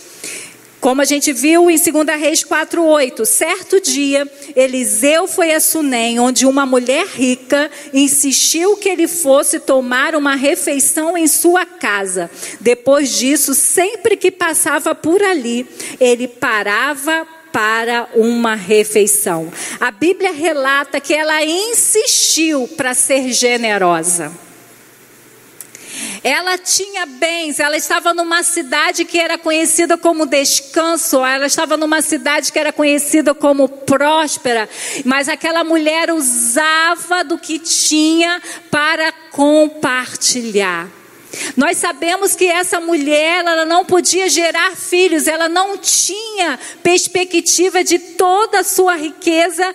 Como 0.80 1.02
a 1.02 1.04
gente 1.04 1.30
viu 1.32 1.70
em 1.70 1.76
2 1.76 2.18
Reis 2.18 2.42
4:8, 2.42 3.26
certo 3.26 3.78
dia, 3.80 4.26
Eliseu 4.56 5.28
foi 5.28 5.52
a 5.52 5.60
Sunem, 5.60 6.18
onde 6.18 6.46
uma 6.46 6.64
mulher 6.64 7.06
rica 7.06 7.70
insistiu 7.92 8.76
que 8.78 8.88
ele 8.88 9.06
fosse 9.06 9.60
tomar 9.60 10.14
uma 10.14 10.34
refeição 10.34 11.18
em 11.18 11.28
sua 11.28 11.66
casa. 11.66 12.30
Depois 12.60 13.10
disso, 13.10 13.54
sempre 13.54 14.16
que 14.16 14.30
passava 14.30 14.94
por 14.94 15.22
ali, 15.22 15.66
ele 16.00 16.26
parava 16.26 17.26
para 17.52 18.08
uma 18.14 18.54
refeição. 18.54 19.52
A 19.78 19.90
Bíblia 19.90 20.32
relata 20.32 20.99
que 20.99 21.12
ela 21.12 21.44
insistiu 21.44 22.66
para 22.68 22.94
ser 22.94 23.32
generosa. 23.32 24.32
Ela 26.23 26.59
tinha 26.59 27.06
bens, 27.06 27.59
ela 27.59 27.76
estava 27.76 28.12
numa 28.12 28.42
cidade 28.42 29.04
que 29.04 29.18
era 29.18 29.38
conhecida 29.38 29.97
como 29.97 30.26
descanso, 30.26 31.25
ela 31.25 31.47
estava 31.47 31.76
numa 31.76 32.02
cidade 32.02 32.52
que 32.52 32.59
era 32.59 32.73
conhecida 32.73 33.35
como 33.35 33.68
próspera, 33.68 34.68
mas 35.04 35.28
aquela 35.28 35.64
mulher 35.64 36.12
usava 36.12 37.25
do 37.25 37.38
que 37.38 37.59
tinha 37.59 38.40
para 38.70 39.12
compartilhar. 39.30 40.88
Nós 41.56 41.78
sabemos 41.78 42.35
que 42.35 42.47
essa 42.47 42.80
mulher, 42.80 43.44
ela 43.44 43.64
não 43.64 43.85
podia 43.85 44.28
gerar 44.28 44.76
filhos, 44.76 45.28
ela 45.28 45.49
não 45.49 45.78
tinha 45.78 46.59
perspectiva 46.82 47.85
de 47.85 47.99
toda 47.99 48.61
a 48.61 48.64
sua 48.64 48.97
riqueza 48.97 49.75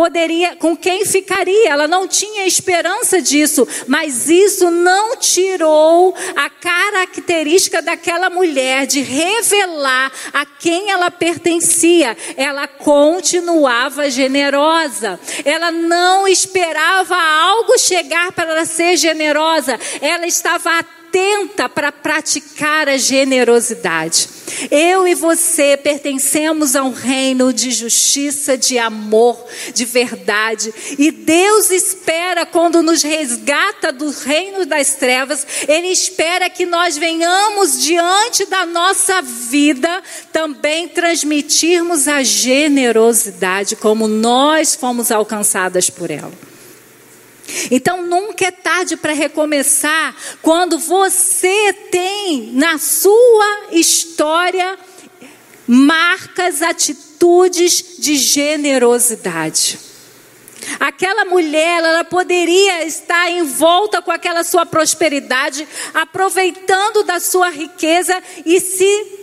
poderia, 0.00 0.56
com 0.56 0.74
quem 0.74 1.04
ficaria? 1.04 1.68
Ela 1.68 1.86
não 1.86 2.08
tinha 2.08 2.46
esperança 2.46 3.20
disso, 3.20 3.68
mas 3.86 4.30
isso 4.30 4.70
não 4.70 5.14
tirou 5.18 6.14
a 6.34 6.48
característica 6.48 7.82
daquela 7.82 8.30
mulher 8.30 8.86
de 8.86 9.02
revelar 9.02 10.10
a 10.32 10.46
quem 10.46 10.90
ela 10.90 11.10
pertencia. 11.10 12.16
Ela 12.34 12.66
continuava 12.66 14.08
generosa. 14.08 15.20
Ela 15.44 15.70
não 15.70 16.26
esperava 16.26 17.14
algo 17.14 17.78
chegar 17.78 18.32
para 18.32 18.64
ser 18.64 18.96
generosa. 18.96 19.78
Ela 20.00 20.26
estava 20.26 20.78
atenta 20.78 20.99
atenta 21.10 21.68
para 21.68 21.90
praticar 21.90 22.88
a 22.88 22.96
generosidade. 22.96 24.28
Eu 24.70 25.06
e 25.06 25.14
você 25.14 25.76
pertencemos 25.76 26.76
a 26.76 26.84
um 26.84 26.92
reino 26.92 27.52
de 27.52 27.70
justiça, 27.70 28.56
de 28.56 28.78
amor, 28.78 29.44
de 29.74 29.84
verdade. 29.84 30.72
E 30.98 31.10
Deus 31.10 31.70
espera, 31.70 32.46
quando 32.46 32.82
nos 32.82 33.02
resgata 33.02 33.92
do 33.92 34.10
reino 34.10 34.64
das 34.64 34.94
trevas, 34.94 35.46
Ele 35.68 35.88
espera 35.88 36.48
que 36.48 36.66
nós 36.66 36.96
venhamos 36.96 37.80
diante 37.82 38.46
da 38.46 38.64
nossa 38.66 39.20
vida 39.22 40.02
também 40.32 40.88
transmitirmos 40.88 42.06
a 42.06 42.22
generosidade, 42.22 43.76
como 43.76 44.06
nós 44.06 44.74
fomos 44.74 45.10
alcançadas 45.10 45.90
por 45.90 46.10
ela. 46.10 46.49
Então 47.70 48.06
nunca 48.06 48.46
é 48.46 48.50
tarde 48.50 48.96
para 48.96 49.12
recomeçar 49.12 50.14
quando 50.42 50.78
você 50.78 51.72
tem 51.90 52.52
na 52.52 52.78
sua 52.78 53.68
história 53.72 54.78
marcas, 55.66 56.62
atitudes 56.62 57.96
de 57.98 58.16
generosidade. 58.16 59.78
Aquela 60.78 61.24
mulher, 61.24 61.82
ela 61.82 62.04
poderia 62.04 62.84
estar 62.84 63.30
em 63.30 63.44
volta 63.44 64.02
com 64.02 64.10
aquela 64.10 64.44
sua 64.44 64.66
prosperidade, 64.66 65.66
aproveitando 65.94 67.02
da 67.02 67.20
sua 67.20 67.50
riqueza 67.50 68.20
e 68.44 68.60
se 68.60 69.18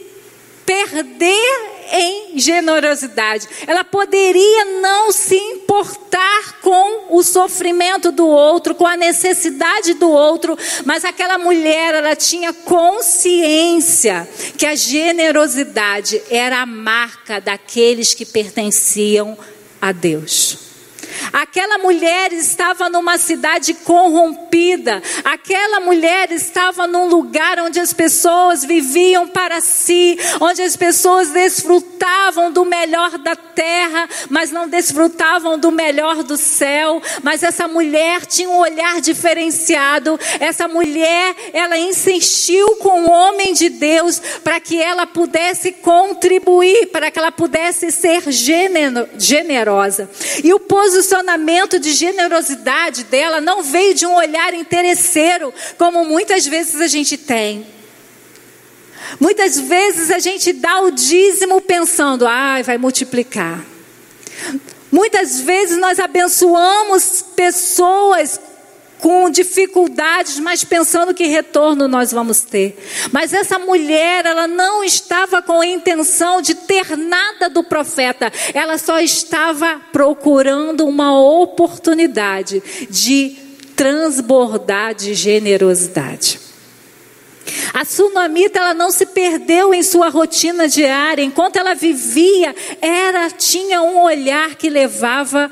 perder 0.65 1.76
em 1.91 2.37
generosidade. 2.37 3.47
Ela 3.65 3.83
poderia 3.83 4.65
não 4.81 5.11
se 5.11 5.35
importar 5.35 6.59
com 6.61 7.17
o 7.17 7.23
sofrimento 7.23 8.11
do 8.11 8.27
outro, 8.27 8.75
com 8.75 8.85
a 8.85 8.97
necessidade 8.97 9.93
do 9.95 10.09
outro, 10.09 10.57
mas 10.85 11.05
aquela 11.05 11.37
mulher, 11.37 11.95
ela 11.95 12.15
tinha 12.15 12.53
consciência 12.53 14.27
que 14.57 14.65
a 14.65 14.75
generosidade 14.75 16.21
era 16.29 16.61
a 16.61 16.65
marca 16.65 17.39
daqueles 17.39 18.13
que 18.13 18.25
pertenciam 18.25 19.37
a 19.81 19.91
Deus. 19.91 20.66
Aquela 21.33 21.77
mulher 21.77 22.31
estava 22.33 22.89
numa 22.89 23.17
cidade 23.17 23.73
corrompida. 23.73 25.01
Aquela 25.23 25.79
mulher 25.79 26.31
estava 26.31 26.87
num 26.87 27.07
lugar 27.07 27.59
onde 27.59 27.79
as 27.79 27.93
pessoas 27.93 28.63
viviam 28.63 29.27
para 29.27 29.61
si, 29.61 30.17
onde 30.39 30.61
as 30.61 30.75
pessoas 30.75 31.29
desfrutavam 31.29 32.51
do 32.51 32.65
melhor 32.65 33.17
da 33.17 33.35
terra, 33.35 34.07
mas 34.29 34.51
não 34.51 34.67
desfrutavam 34.67 35.57
do 35.57 35.71
melhor 35.71 36.23
do 36.23 36.37
céu. 36.37 37.01
Mas 37.23 37.43
essa 37.43 37.67
mulher 37.67 38.25
tinha 38.25 38.49
um 38.49 38.57
olhar 38.57 39.01
diferenciado. 39.01 40.19
Essa 40.39 40.67
mulher, 40.67 41.35
ela 41.53 41.77
insistiu 41.77 42.77
com 42.77 43.03
o 43.03 43.11
homem 43.11 43.53
de 43.53 43.69
Deus 43.69 44.21
para 44.43 44.59
que 44.59 44.81
ela 44.81 45.05
pudesse 45.05 45.71
contribuir, 45.71 46.87
para 46.87 47.11
que 47.11 47.19
ela 47.19 47.31
pudesse 47.31 47.91
ser 47.91 48.23
generosa. 48.31 50.09
E 50.43 50.53
o 50.53 50.59
posicionamento 50.59 51.16
posicionamento 51.17 51.79
de 51.79 51.93
generosidade 51.93 53.03
dela 53.05 53.41
não 53.41 53.63
veio 53.63 53.93
de 53.93 54.05
um 54.05 54.13
olhar 54.13 54.53
interesseiro, 54.53 55.53
como 55.77 56.05
muitas 56.05 56.45
vezes 56.45 56.79
a 56.79 56.87
gente 56.87 57.17
tem. 57.17 57.65
Muitas 59.19 59.59
vezes 59.59 60.11
a 60.11 60.19
gente 60.19 60.53
dá 60.53 60.81
o 60.81 60.91
dízimo 60.91 61.61
pensando, 61.61 62.27
ai, 62.27 62.61
ah, 62.61 62.63
vai 62.63 62.77
multiplicar. 62.77 63.65
Muitas 64.91 65.39
vezes 65.39 65.77
nós 65.77 65.99
abençoamos 65.99 67.23
pessoas 67.35 68.39
com 68.99 69.29
dificuldades, 69.29 70.39
mas 70.39 70.63
pensando 70.63 71.13
que 71.13 71.25
retorno 71.25 71.87
nós 71.87 72.11
vamos 72.11 72.41
ter. 72.41 72.77
Mas 73.11 73.33
essa 73.33 73.59
mulher, 73.59 74.25
ela 74.25 74.47
não 74.47 74.83
estava 74.83 75.41
com 75.41 75.61
a 75.61 75.65
intenção 75.65 76.41
de 76.41 76.55
ter 76.55 76.97
nada 76.97 77.49
do 77.49 77.63
profeta, 77.63 78.31
ela 78.53 78.77
só 78.77 78.99
estava 78.99 79.81
procurando 79.91 80.85
uma 80.85 81.19
oportunidade 81.19 82.61
de 82.89 83.35
transbordar 83.75 84.95
de 84.95 85.13
generosidade. 85.13 86.39
A 87.73 87.85
sunamita 87.85 88.59
ela 88.59 88.73
não 88.73 88.91
se 88.91 89.05
perdeu 89.05 89.73
em 89.73 89.83
sua 89.83 90.09
rotina 90.09 90.67
diária, 90.67 91.23
enquanto 91.23 91.57
ela 91.57 91.73
vivia, 91.73 92.55
ela 92.81 93.29
tinha 93.29 93.81
um 93.81 94.01
olhar 94.01 94.55
que 94.55 94.69
levava 94.69 95.49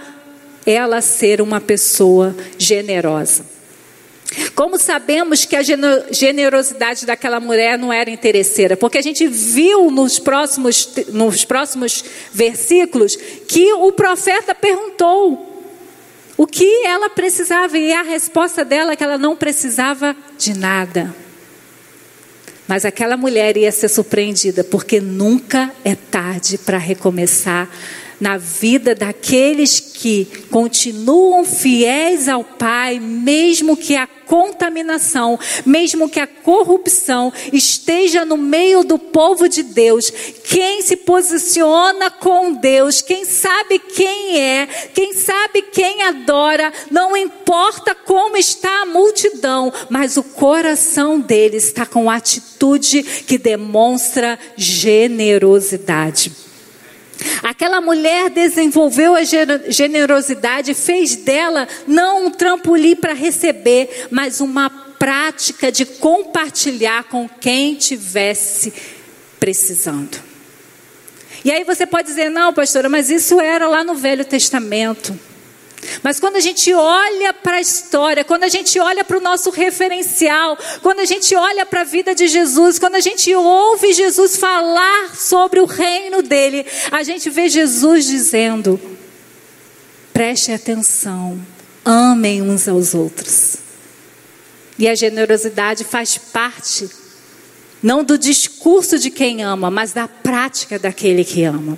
ela 0.65 1.01
ser 1.01 1.41
uma 1.41 1.61
pessoa 1.61 2.35
generosa. 2.57 3.45
Como 4.55 4.77
sabemos 4.79 5.45
que 5.45 5.55
a 5.55 5.61
generosidade 5.61 7.05
daquela 7.05 7.39
mulher 7.39 7.77
não 7.77 7.93
era 7.93 8.09
interesseira? 8.09 8.75
Porque 8.75 8.97
a 8.97 9.01
gente 9.01 9.27
viu 9.27 9.91
nos 9.91 10.17
próximos, 10.17 10.89
nos 11.09 11.45
próximos 11.45 12.03
versículos 12.33 13.15
que 13.47 13.71
o 13.73 13.91
profeta 13.91 14.55
perguntou 14.55 15.53
o 16.37 16.45
que 16.45 16.85
ela 16.85 17.09
precisava 17.09 17.77
e 17.77 17.93
a 17.93 18.01
resposta 18.01 18.65
dela 18.65 18.91
é 18.91 18.95
que 18.95 19.03
ela 19.03 19.17
não 19.17 19.35
precisava 19.35 20.15
de 20.37 20.57
nada. 20.57 21.15
Mas 22.67 22.83
aquela 22.83 23.15
mulher 23.15 23.55
ia 23.55 23.71
ser 23.71 23.87
surpreendida, 23.89 24.63
porque 24.63 24.99
nunca 24.99 25.71
é 25.83 25.95
tarde 25.95 26.57
para 26.57 26.77
recomeçar 26.77 27.69
na 28.19 28.37
vida 28.37 28.95
daqueles 28.95 29.79
que 29.79 30.25
continuam 30.49 31.43
fiéis 31.43 32.27
ao 32.27 32.43
Pai, 32.43 32.99
mesmo 32.99 33.75
que 33.75 33.95
a 33.95 34.07
contaminação, 34.25 35.39
mesmo 35.65 36.09
que 36.09 36.19
a 36.19 36.27
corrupção 36.27 37.31
esteja 37.53 38.25
no 38.25 38.37
meio 38.37 38.83
do 38.83 38.97
povo 38.97 39.47
de 39.47 39.63
Deus. 39.63 40.11
Quem 40.43 40.81
se 40.81 40.97
posiciona 40.97 42.09
com 42.09 42.53
Deus, 42.53 43.01
quem 43.01 43.25
sabe 43.25 43.79
quem 43.79 44.39
é, 44.39 44.67
quem 44.93 45.13
sabe 45.13 45.61
quem 45.61 46.03
adora, 46.03 46.73
não 46.89 47.15
importa 47.15 47.95
como 47.95 48.37
está 48.37 48.81
a 48.81 48.85
multidão, 48.85 49.71
mas 49.89 50.17
o 50.17 50.23
coração 50.23 51.19
dele 51.19 51.57
está 51.57 51.85
com 51.85 52.09
atitude 52.09 53.03
que 53.03 53.37
demonstra 53.37 54.39
generosidade. 54.57 56.44
Aquela 57.43 57.81
mulher 57.81 58.29
desenvolveu 58.29 59.15
a 59.15 59.21
generosidade, 59.69 60.73
fez 60.73 61.15
dela 61.15 61.67
não 61.87 62.27
um 62.27 62.31
trampolim 62.31 62.95
para 62.95 63.13
receber, 63.13 64.07
mas 64.11 64.41
uma 64.41 64.69
prática 64.69 65.71
de 65.71 65.85
compartilhar 65.85 67.03
com 67.05 67.27
quem 67.27 67.75
tivesse 67.75 68.73
precisando. 69.39 70.19
E 71.43 71.51
aí 71.51 71.63
você 71.63 71.85
pode 71.85 72.07
dizer, 72.07 72.29
não, 72.29 72.51
pastora, 72.53 72.89
mas 72.89 73.09
isso 73.09 73.39
era 73.39 73.67
lá 73.67 73.83
no 73.83 73.93
Velho 73.93 74.25
Testamento. 74.25 75.17
Mas 76.03 76.19
quando 76.19 76.35
a 76.35 76.39
gente 76.39 76.73
olha 76.73 77.33
para 77.33 77.57
a 77.57 77.61
história, 77.61 78.23
quando 78.23 78.43
a 78.43 78.47
gente 78.47 78.79
olha 78.79 79.03
para 79.03 79.17
o 79.17 79.21
nosso 79.21 79.49
referencial, 79.49 80.57
quando 80.81 80.99
a 80.99 81.05
gente 81.05 81.35
olha 81.35 81.65
para 81.65 81.81
a 81.81 81.85
vida 81.85 82.13
de 82.13 82.27
Jesus, 82.27 82.79
quando 82.79 82.95
a 82.95 82.99
gente 82.99 83.33
ouve 83.33 83.93
Jesus 83.93 84.37
falar 84.37 85.15
sobre 85.15 85.59
o 85.59 85.65
reino 85.65 86.21
dele, 86.21 86.65
a 86.91 87.03
gente 87.03 87.29
vê 87.29 87.49
Jesus 87.49 88.05
dizendo: 88.05 88.79
preste 90.13 90.51
atenção, 90.51 91.39
amem 91.83 92.41
uns 92.41 92.67
aos 92.67 92.93
outros. 92.93 93.57
E 94.77 94.87
a 94.87 94.95
generosidade 94.95 95.83
faz 95.83 96.17
parte, 96.17 96.89
não 97.81 98.03
do 98.03 98.17
discurso 98.17 98.99
de 98.99 99.09
quem 99.09 99.41
ama, 99.43 99.71
mas 99.71 99.93
da 99.93 100.07
prática 100.07 100.77
daquele 100.77 101.23
que 101.23 101.43
ama. 101.43 101.77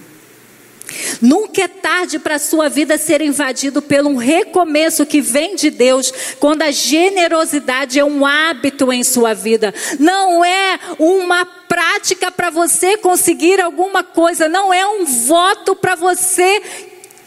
Nunca 1.21 1.63
é 1.63 1.67
tarde 1.67 2.19
para 2.19 2.36
a 2.36 2.39
sua 2.39 2.69
vida 2.69 2.97
ser 2.97 3.21
invadido 3.21 3.82
pelo 3.82 4.10
um 4.10 4.15
recomeço 4.15 5.06
que 5.06 5.21
vem 5.21 5.56
de 5.56 5.69
Deus, 5.69 6.12
quando 6.39 6.62
a 6.62 6.71
generosidade 6.71 8.00
é 8.00 8.06
um 8.06 8.26
hábito 8.26 8.91
em 8.91 9.04
sua 9.04 9.34
vida. 9.34 9.73
Não 10.00 10.43
é 10.43 10.80
uma 11.00 11.45
prática 11.45 12.32
para 12.32 12.50
você 12.50 12.97
conseguir 12.97 13.60
alguma 13.60 14.04
coisa, 14.04 14.47
não 14.47 14.73
é 14.73 14.86
um 14.86 15.06
voto 15.06 15.76
para 15.76 15.95
você 15.95 16.62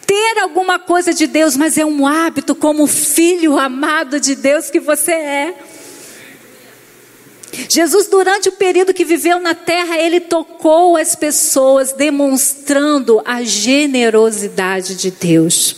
ter 0.06 0.38
alguma 0.40 0.78
coisa 0.78 1.14
de 1.14 1.26
Deus, 1.26 1.56
mas 1.56 1.78
é 1.78 1.84
um 1.84 2.06
hábito 2.06 2.54
como 2.54 2.86
filho 2.86 3.58
amado 3.58 4.18
de 4.18 4.34
Deus 4.34 4.68
que 4.70 4.80
você 4.80 5.12
é. 5.12 5.54
Jesus, 7.68 8.06
durante 8.08 8.48
o 8.48 8.52
período 8.52 8.94
que 8.94 9.04
viveu 9.04 9.40
na 9.40 9.54
terra, 9.54 9.98
ele 9.98 10.20
tocou 10.20 10.96
as 10.96 11.14
pessoas, 11.14 11.92
demonstrando 11.92 13.20
a 13.24 13.42
generosidade 13.42 14.94
de 14.94 15.10
Deus. 15.10 15.76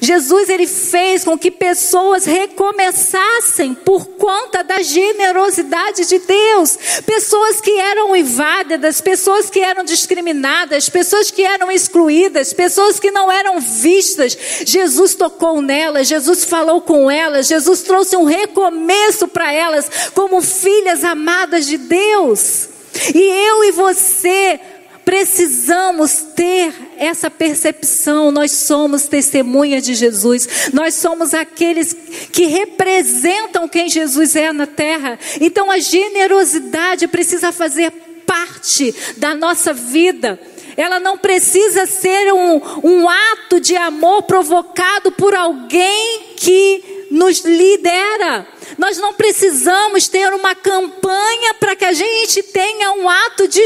Jesus 0.00 0.48
ele 0.48 0.66
fez 0.66 1.24
com 1.24 1.38
que 1.38 1.50
pessoas 1.50 2.24
recomeçassem 2.24 3.74
por 3.74 4.06
conta 4.06 4.64
da 4.64 4.82
generosidade 4.82 6.06
de 6.06 6.18
Deus. 6.18 6.78
Pessoas 7.04 7.60
que 7.60 7.70
eram 7.78 8.16
inválidas, 8.16 9.00
pessoas 9.00 9.50
que 9.50 9.60
eram 9.60 9.84
discriminadas, 9.84 10.88
pessoas 10.88 11.30
que 11.30 11.42
eram 11.42 11.70
excluídas, 11.70 12.52
pessoas 12.52 12.98
que 12.98 13.10
não 13.10 13.30
eram 13.30 13.60
vistas. 13.60 14.36
Jesus 14.64 15.14
tocou 15.14 15.60
nelas, 15.60 16.08
Jesus 16.08 16.44
falou 16.44 16.80
com 16.80 17.10
elas, 17.10 17.46
Jesus 17.46 17.82
trouxe 17.82 18.16
um 18.16 18.24
recomeço 18.24 19.28
para 19.28 19.52
elas 19.52 20.10
como 20.14 20.40
filhas 20.40 21.04
amadas 21.04 21.66
de 21.66 21.76
Deus. 21.76 22.68
E 23.14 23.20
eu 23.20 23.64
e 23.64 23.72
você 23.72 24.60
Precisamos 25.04 26.22
ter 26.36 26.72
essa 26.96 27.30
percepção. 27.30 28.30
Nós 28.30 28.52
somos 28.52 29.06
testemunha 29.06 29.80
de 29.80 29.94
Jesus. 29.94 30.70
Nós 30.72 30.94
somos 30.94 31.34
aqueles 31.34 31.94
que 32.32 32.46
representam 32.46 33.68
quem 33.68 33.88
Jesus 33.88 34.36
é 34.36 34.52
na 34.52 34.66
terra. 34.66 35.18
Então 35.40 35.70
a 35.70 35.78
generosidade 35.78 37.08
precisa 37.08 37.52
fazer 37.52 37.90
parte 38.26 38.94
da 39.16 39.34
nossa 39.34 39.72
vida. 39.72 40.38
Ela 40.76 41.00
não 41.00 41.18
precisa 41.18 41.84
ser 41.86 42.32
um, 42.32 42.60
um 42.82 43.08
ato 43.08 43.60
de 43.60 43.76
amor 43.76 44.22
provocado 44.22 45.10
por 45.12 45.34
alguém 45.34 46.34
que 46.36 47.06
nos 47.10 47.40
lidera. 47.40 48.46
Nós 48.80 48.96
não 48.96 49.12
precisamos 49.12 50.08
ter 50.08 50.32
uma 50.32 50.54
campanha 50.54 51.52
para 51.60 51.76
que 51.76 51.84
a 51.84 51.92
gente 51.92 52.42
tenha 52.42 52.92
um 52.92 53.10
ato 53.10 53.46
de 53.46 53.62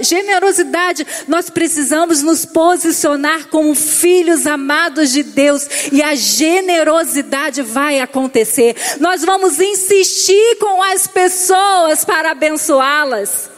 generosidade. 0.00 1.06
Nós 1.28 1.50
precisamos 1.50 2.22
nos 2.22 2.46
posicionar 2.46 3.48
como 3.48 3.74
filhos 3.74 4.46
amados 4.46 5.12
de 5.12 5.22
Deus 5.22 5.68
e 5.92 6.02
a 6.02 6.14
generosidade 6.14 7.60
vai 7.60 8.00
acontecer. 8.00 8.74
Nós 9.00 9.22
vamos 9.22 9.60
insistir 9.60 10.56
com 10.58 10.82
as 10.82 11.06
pessoas 11.06 12.02
para 12.02 12.30
abençoá-las. 12.30 13.53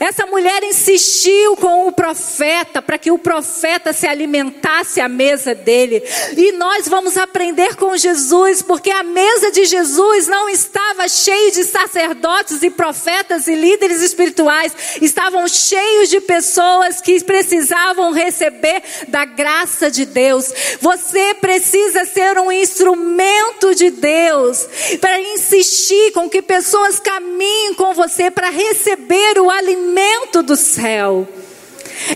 Essa 0.00 0.26
mulher 0.26 0.62
insistiu 0.64 1.56
com 1.56 1.86
o 1.86 1.92
profeta 1.92 2.82
para 2.82 2.98
que 2.98 3.10
o 3.10 3.18
profeta 3.18 3.92
se 3.92 4.06
alimentasse 4.06 5.00
à 5.00 5.08
mesa 5.08 5.54
dele. 5.54 6.02
E 6.36 6.52
nós 6.52 6.86
vamos 6.86 7.16
aprender 7.16 7.74
com 7.76 7.96
Jesus, 7.96 8.60
porque 8.60 8.90
a 8.90 9.02
mesa 9.02 9.50
de 9.50 9.64
Jesus 9.64 10.26
não 10.26 10.48
estava 10.48 11.08
cheia 11.08 11.50
de 11.52 11.64
sacerdotes 11.64 12.62
e 12.62 12.70
profetas 12.70 13.48
e 13.48 13.54
líderes 13.54 14.02
espirituais, 14.02 14.98
estavam 15.00 15.48
cheios 15.48 16.10
de 16.10 16.20
pessoas 16.20 17.00
que 17.00 17.22
precisavam 17.24 18.12
receber 18.12 18.82
da 19.08 19.24
graça 19.24 19.90
de 19.90 20.04
Deus. 20.04 20.52
Você 20.80 21.34
precisa 21.34 22.04
ser 22.04 22.38
um 22.38 22.52
instrumento 22.52 23.74
de 23.74 23.90
Deus 23.90 24.68
para 25.00 25.18
insistir 25.20 26.12
com 26.12 26.28
que 26.28 26.42
pessoas 26.42 26.98
caminhem 26.98 27.74
com 27.74 27.94
você 27.94 28.30
para 28.30 28.50
receber 28.50 29.38
o 29.38 29.50
alimento 29.50 29.77
alimento 29.78 30.42
do 30.42 30.56
céu. 30.56 31.26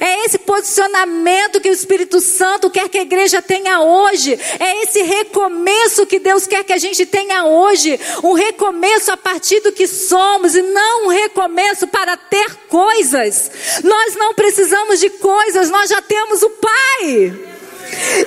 É 0.01 0.25
esse 0.25 0.39
posicionamento 0.39 1.61
que 1.61 1.69
o 1.69 1.73
Espírito 1.73 2.21
Santo 2.21 2.71
quer 2.71 2.89
que 2.89 2.99
a 2.99 3.03
igreja 3.03 3.43
tenha 3.43 3.81
hoje. 3.81 4.39
É 4.59 4.83
esse 4.83 5.03
recomeço 5.03 6.07
que 6.07 6.21
Deus 6.21 6.47
quer 6.47 6.63
que 6.63 6.73
a 6.73 6.79
gente 6.79 7.05
tenha 7.05 7.45
hoje. 7.45 7.99
Um 8.23 8.33
recomeço 8.33 9.11
a 9.11 9.17
partir 9.17 9.61
do 9.61 9.73
que 9.73 9.89
somos 9.89 10.55
e 10.55 10.63
não 10.63 11.07
um 11.07 11.09
recomeço 11.09 11.89
para 11.89 12.17
ter 12.17 12.55
coisas. 12.69 13.51
Nós 13.83 14.15
não 14.15 14.35
precisamos 14.35 15.01
de 15.01 15.11
coisas, 15.11 15.69
nós 15.69 15.91
já 15.91 16.01
temos 16.01 16.43
o 16.43 16.51
Pai. 16.51 17.35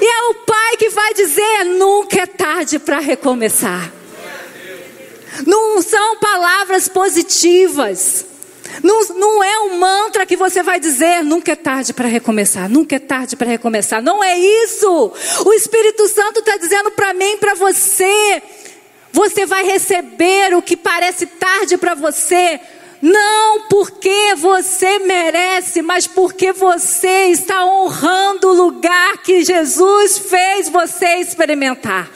E 0.02 0.06
é 0.06 0.30
o 0.30 0.34
Pai 0.46 0.78
que 0.78 0.90
vai 0.90 1.14
dizer: 1.14 1.64
nunca 1.64 2.22
é 2.22 2.26
tarde 2.26 2.80
para 2.80 3.00
recomeçar. 3.00 3.94
Não 5.48 5.82
são 5.82 6.18
palavras 6.18 6.90
positivas. 6.90 8.26
Não, 8.84 9.08
não 9.10 9.44
é 9.44 9.60
um 9.62 9.80
mantra 9.80 10.26
que 10.26 10.36
você 10.36 10.62
vai 10.62 10.80
dizer, 10.80 11.24
nunca 11.24 11.52
é 11.52 11.56
tarde 11.56 11.94
para 11.94 12.08
recomeçar, 12.08 12.70
nunca 12.70 12.96
é 12.96 13.00
tarde 13.00 13.36
para 13.36 13.48
recomeçar. 13.48 14.02
Não 14.02 14.24
é 14.24 14.38
isso. 14.38 15.12
O 15.46 15.54
Espírito 15.54 16.08
Santo 16.08 16.40
está 16.40 16.58
dizendo 16.58 16.92
para 16.92 17.14
mim 17.14 17.38
para 17.38 17.54
você. 17.56 18.42
Você 19.12 19.46
vai 19.46 19.64
receber 19.64 20.54
o 20.56 20.62
que 20.62 20.76
parece 20.76 21.26
tarde 21.26 21.78
para 21.78 21.96
você, 21.96 22.60
não 23.02 23.62
porque 23.70 24.36
você 24.36 25.00
merece, 25.00 25.82
mas 25.82 26.06
porque 26.06 26.52
você 26.52 27.28
está 27.28 27.66
honrando 27.66 28.50
o 28.50 28.54
lugar 28.54 29.18
que 29.24 29.44
Jesus 29.44 30.18
fez 30.18 30.68
você 30.68 31.16
experimentar. 31.16 32.10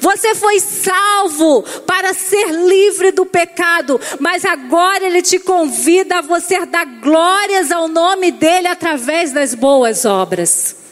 Você 0.00 0.34
foi 0.34 0.60
salvo 0.60 1.62
para 1.86 2.14
ser 2.14 2.50
livre 2.50 3.12
do 3.12 3.26
pecado, 3.26 4.00
mas 4.20 4.44
agora 4.44 5.04
Ele 5.04 5.22
te 5.22 5.38
convida 5.38 6.18
a 6.18 6.22
você 6.22 6.64
dar 6.66 6.86
glórias 7.00 7.70
ao 7.70 7.88
nome 7.88 8.30
dEle 8.30 8.68
através 8.68 9.32
das 9.32 9.54
boas 9.54 10.04
obras. 10.04 10.85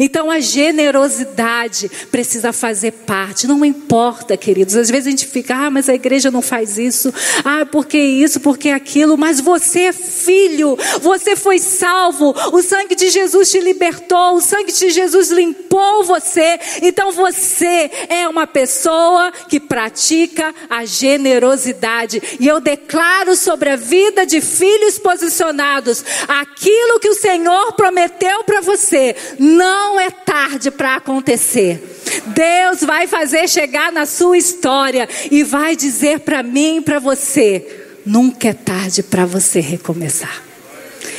Então 0.00 0.30
a 0.30 0.40
generosidade 0.40 1.90
precisa 2.10 2.52
fazer 2.52 2.92
parte, 2.92 3.46
não 3.46 3.64
importa, 3.64 4.36
queridos. 4.36 4.76
Às 4.76 4.90
vezes 4.90 5.06
a 5.06 5.10
gente 5.10 5.26
fica, 5.26 5.54
ah, 5.54 5.70
mas 5.70 5.88
a 5.88 5.94
igreja 5.94 6.30
não 6.30 6.42
faz 6.42 6.78
isso, 6.78 7.12
ah, 7.44 7.66
porque 7.66 7.98
isso, 7.98 8.40
porque 8.40 8.70
aquilo, 8.70 9.16
mas 9.16 9.40
você 9.40 9.80
é 9.84 9.92
filho, 9.92 10.76
você 11.00 11.36
foi 11.36 11.58
salvo, 11.58 12.34
o 12.52 12.62
sangue 12.62 12.94
de 12.94 13.10
Jesus 13.10 13.50
te 13.50 13.60
libertou, 13.60 14.36
o 14.36 14.40
sangue 14.40 14.72
de 14.72 14.90
Jesus 14.90 15.30
limpou 15.30 16.04
você, 16.04 16.58
então 16.82 17.12
você 17.12 17.90
é 18.08 18.28
uma 18.28 18.46
pessoa 18.46 19.32
que 19.48 19.60
pratica 19.60 20.54
a 20.68 20.84
generosidade. 20.84 22.22
E 22.38 22.46
eu 22.46 22.60
declaro 22.60 23.34
sobre 23.36 23.70
a 23.70 23.76
vida 23.76 24.24
de 24.26 24.40
filhos 24.40 24.98
posicionados 24.98 26.04
aquilo 26.28 27.00
que 27.00 27.08
o 27.08 27.14
Senhor 27.14 27.72
prometeu 27.72 28.44
para 28.44 28.60
você. 28.60 29.14
Não 29.38 29.71
não 29.72 29.98
é 29.98 30.10
tarde 30.10 30.70
para 30.70 30.96
acontecer. 30.96 31.82
Deus 32.26 32.82
vai 32.82 33.06
fazer 33.06 33.48
chegar 33.48 33.90
na 33.90 34.04
sua 34.04 34.36
história 34.36 35.08
e 35.30 35.42
vai 35.42 35.74
dizer 35.74 36.20
para 36.20 36.42
mim 36.42 36.76
e 36.76 36.80
para 36.82 36.98
você: 36.98 37.86
nunca 38.04 38.48
é 38.48 38.52
tarde 38.52 39.02
para 39.02 39.24
você 39.24 39.60
recomeçar. 39.60 40.42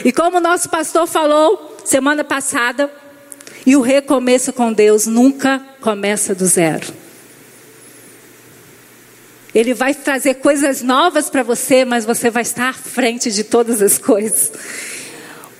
E 0.06 0.12
como 0.12 0.38
o 0.38 0.42
nosso 0.42 0.70
pastor 0.70 1.08
falou 1.08 1.78
semana 1.84 2.24
passada, 2.24 2.92
e 3.66 3.76
o 3.76 3.82
recomeço 3.82 4.54
com 4.54 4.72
Deus 4.72 5.08
nunca 5.08 5.60
começa 5.82 6.36
do 6.36 6.46
zero. 6.46 6.94
Ele 9.54 9.74
vai 9.74 9.96
trazer 9.96 10.36
coisas 10.36 10.82
novas 10.82 11.30
para 11.30 11.44
você, 11.44 11.86
mas 11.86 12.06
você 12.06 12.30
vai 12.30 12.44
estar 12.44 12.70
à 12.70 12.74
frente 12.74 13.32
de 13.32 13.44
todas 13.44 13.82
as 13.82 13.98
coisas 13.98 14.52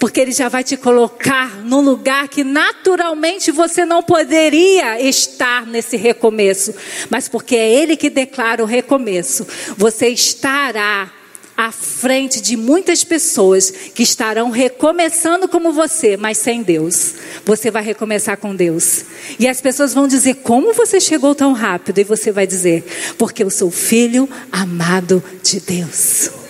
porque 0.04 0.20
Ele 0.20 0.34
já 0.34 0.50
vai 0.50 0.66
te 0.66 0.76
colocar 0.76 1.64
num 1.64 1.80
lugar 1.80 2.28
que 2.28 2.44
naturalmente 2.44 3.54
você 3.54 3.86
não 3.86 4.04
poderia 4.04 5.00
estar 5.00 5.66
nesse 5.66 5.96
recomeço, 5.96 6.74
mas 7.10 7.30
porque 7.30 7.56
é 7.56 7.74
Ele 7.74 7.96
que 7.96 8.10
declara 8.10 8.62
o 8.62 8.66
recomeço, 8.66 9.48
você 9.78 10.10
estará 10.10 11.10
à 11.56 11.72
frente 11.72 12.42
de 12.42 12.58
muitas 12.58 13.06
pessoas 13.06 13.72
que 13.72 14.04
estarão 14.04 14.50
recomeçando 14.50 15.48
como 15.48 15.72
você, 15.72 16.18
mas 16.18 16.38
sem 16.38 16.62
Deus. 16.64 17.14
Você 17.46 17.72
vai 17.72 17.82
recomeçar 17.82 18.36
com 18.36 18.54
Deus. 18.54 19.06
E 19.40 19.48
as 19.48 19.62
pessoas 19.62 19.94
vão 19.94 20.06
dizer: 20.06 20.36
Como 20.44 20.74
você 20.74 21.00
chegou 21.00 21.34
tão 21.34 21.54
rápido? 21.54 22.00
E 22.00 22.04
você 22.04 22.30
vai 22.30 22.46
dizer: 22.46 22.84
Porque 23.18 23.42
eu 23.42 23.50
sou 23.50 23.72
filho 23.72 24.28
amado 24.52 25.24
de 25.42 25.62
Deus. 25.62 26.43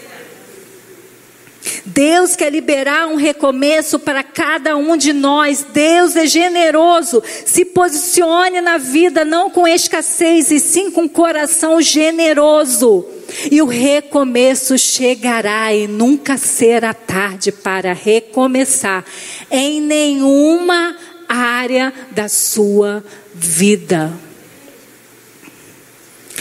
Deus 1.86 2.36
quer 2.36 2.52
liberar 2.52 3.08
um 3.08 3.15
recomeço 3.15 4.00
para 4.00 4.24
cada 4.24 4.78
um 4.78 4.96
de 4.96 5.12
nós. 5.12 5.65
Deus 5.74 6.15
é 6.15 6.26
generoso. 6.26 7.22
Se 7.46 7.65
posicione 7.65 8.62
na 8.62 8.78
vida 8.78 9.26
não 9.26 9.50
com 9.50 9.67
escassez 9.67 10.50
e 10.52 10.60
sim 10.60 10.89
com 10.91 11.10
coração 11.10 11.82
generoso. 11.82 13.06
E 13.52 13.62
o 13.62 13.65
recomeço 13.65 14.78
chegará 14.78 15.74
e 15.74 15.88
nunca 15.88 16.38
será 16.38 16.93
tarde 16.93 17.52
para 17.52 17.93
recomeçar 17.93 19.04
em 19.52 19.82
nenhuma 19.82 20.96
área 21.28 21.93
da 22.12 22.30
sua 22.30 23.04
vida. 23.34 24.13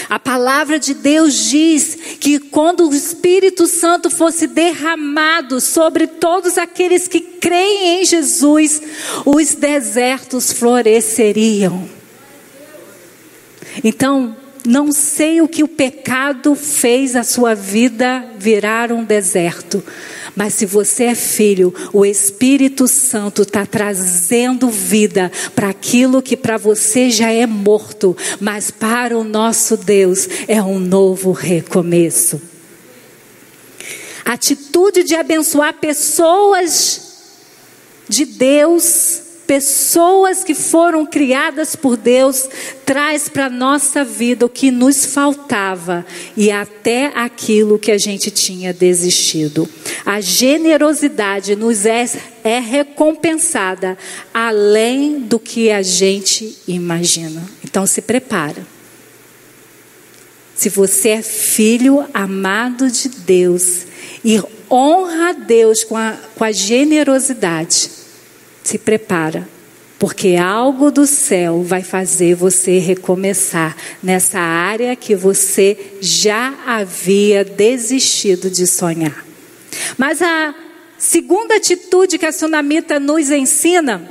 A 0.08 0.18
palavra 0.18 0.78
de 0.78 0.94
Deus 0.94 1.34
diz 1.50 1.98
que 2.20 2.38
quando 2.38 2.88
o 2.88 2.94
Espírito 2.94 3.66
Santo 3.66 4.10
fosse 4.10 4.46
derramado 4.46 5.60
sobre 5.60 6.06
todos 6.06 6.58
aqueles 6.58 7.08
que 7.08 7.20
creem 7.20 8.00
em 8.00 8.04
Jesus, 8.04 8.82
os 9.24 9.54
desertos 9.54 10.52
floresceriam. 10.52 11.88
Então, 13.82 14.36
não 14.64 14.92
sei 14.92 15.40
o 15.40 15.48
que 15.48 15.62
o 15.62 15.68
pecado 15.68 16.54
fez 16.54 17.16
a 17.16 17.24
sua 17.24 17.54
vida 17.54 18.24
virar 18.38 18.92
um 18.92 19.04
deserto, 19.04 19.82
mas 20.36 20.54
se 20.54 20.64
você 20.64 21.04
é 21.04 21.14
filho, 21.14 21.74
o 21.92 22.06
Espírito 22.06 22.86
Santo 22.88 23.42
está 23.42 23.66
trazendo 23.66 24.70
vida 24.70 25.30
para 25.54 25.68
aquilo 25.68 26.22
que 26.22 26.36
para 26.36 26.56
você 26.56 27.10
já 27.10 27.30
é 27.30 27.46
morto, 27.46 28.16
mas 28.40 28.70
para 28.70 29.18
o 29.18 29.24
nosso 29.24 29.76
Deus 29.76 30.28
é 30.48 30.62
um 30.62 30.78
novo 30.78 31.32
recomeço. 31.32 32.40
Atitude 34.24 35.02
de 35.02 35.14
abençoar 35.14 35.74
pessoas 35.74 37.12
de 38.08 38.24
Deus 38.24 39.31
pessoas 39.52 40.42
que 40.42 40.54
foram 40.54 41.04
criadas 41.04 41.76
por 41.76 41.94
Deus, 41.94 42.48
traz 42.86 43.28
para 43.28 43.46
a 43.46 43.50
nossa 43.50 44.02
vida 44.02 44.46
o 44.46 44.48
que 44.48 44.70
nos 44.70 45.04
faltava 45.04 46.06
e 46.34 46.50
até 46.50 47.12
aquilo 47.14 47.78
que 47.78 47.90
a 47.90 47.98
gente 47.98 48.30
tinha 48.30 48.72
desistido. 48.72 49.68
A 50.06 50.22
generosidade 50.22 51.54
nos 51.54 51.84
é, 51.84 52.08
é 52.42 52.60
recompensada 52.60 53.98
além 54.32 55.20
do 55.20 55.38
que 55.38 55.70
a 55.70 55.82
gente 55.82 56.56
imagina. 56.66 57.42
Então 57.62 57.86
se 57.86 58.00
prepara. 58.00 58.66
Se 60.54 60.70
você 60.70 61.10
é 61.10 61.22
filho 61.22 62.06
amado 62.14 62.90
de 62.90 63.10
Deus 63.10 63.82
e 64.24 64.40
honra 64.70 65.28
a 65.28 65.32
Deus 65.34 65.84
com 65.84 65.98
a, 65.98 66.16
com 66.36 66.42
a 66.42 66.52
generosidade, 66.52 68.01
se 68.62 68.78
prepara, 68.78 69.48
porque 69.98 70.36
algo 70.36 70.90
do 70.90 71.06
céu 71.06 71.62
vai 71.62 71.82
fazer 71.82 72.34
você 72.34 72.78
recomeçar 72.78 73.76
nessa 74.02 74.40
área 74.40 74.96
que 74.96 75.14
você 75.14 75.94
já 76.00 76.54
havia 76.66 77.44
desistido 77.44 78.50
de 78.50 78.66
sonhar. 78.66 79.24
Mas 79.96 80.20
a 80.20 80.54
segunda 80.98 81.56
atitude 81.56 82.18
que 82.18 82.26
a 82.26 82.32
sunamita 82.32 82.98
nos 82.98 83.30
ensina 83.30 84.10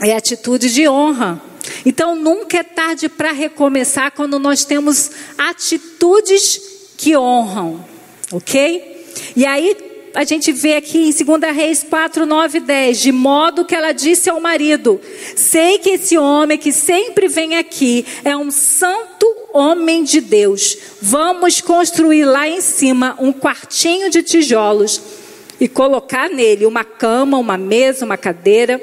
é 0.00 0.12
a 0.12 0.18
atitude 0.18 0.72
de 0.72 0.88
honra. 0.88 1.40
Então 1.84 2.14
nunca 2.14 2.58
é 2.58 2.62
tarde 2.62 3.08
para 3.08 3.32
recomeçar 3.32 4.12
quando 4.12 4.38
nós 4.38 4.64
temos 4.64 5.10
atitudes 5.36 6.60
que 6.96 7.16
honram, 7.16 7.84
ok? 8.32 9.06
E 9.34 9.44
aí 9.44 9.76
a 10.16 10.24
gente 10.24 10.50
vê 10.50 10.76
aqui 10.76 11.10
em 11.10 11.12
2 11.12 11.54
Reis 11.54 11.82
4, 11.82 12.24
9 12.24 12.56
e 12.56 12.60
10, 12.62 13.00
de 13.02 13.12
modo 13.12 13.66
que 13.66 13.74
ela 13.74 13.92
disse 13.92 14.30
ao 14.30 14.40
marido: 14.40 14.98
Sei 15.36 15.78
que 15.78 15.90
esse 15.90 16.16
homem 16.16 16.56
que 16.56 16.72
sempre 16.72 17.28
vem 17.28 17.56
aqui 17.58 18.06
é 18.24 18.34
um 18.34 18.50
santo 18.50 19.26
homem 19.52 20.02
de 20.02 20.22
Deus. 20.22 20.78
Vamos 21.02 21.60
construir 21.60 22.24
lá 22.24 22.48
em 22.48 22.62
cima 22.62 23.14
um 23.18 23.30
quartinho 23.30 24.08
de 24.08 24.22
tijolos 24.22 25.02
e 25.60 25.68
colocar 25.68 26.30
nele 26.30 26.64
uma 26.64 26.82
cama, 26.82 27.36
uma 27.36 27.58
mesa, 27.58 28.06
uma 28.06 28.16
cadeira 28.16 28.82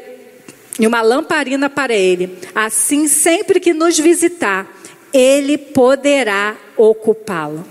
e 0.79 0.85
uma 0.85 1.01
lamparina 1.01 1.67
para 1.67 1.95
ele. 1.95 2.37
Assim, 2.53 3.07
sempre 3.07 3.59
que 3.59 3.73
nos 3.73 3.97
visitar, 3.97 4.71
ele 5.11 5.57
poderá 5.57 6.55
ocupá-lo. 6.77 7.65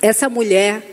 Essa 0.00 0.30
mulher, 0.30 0.89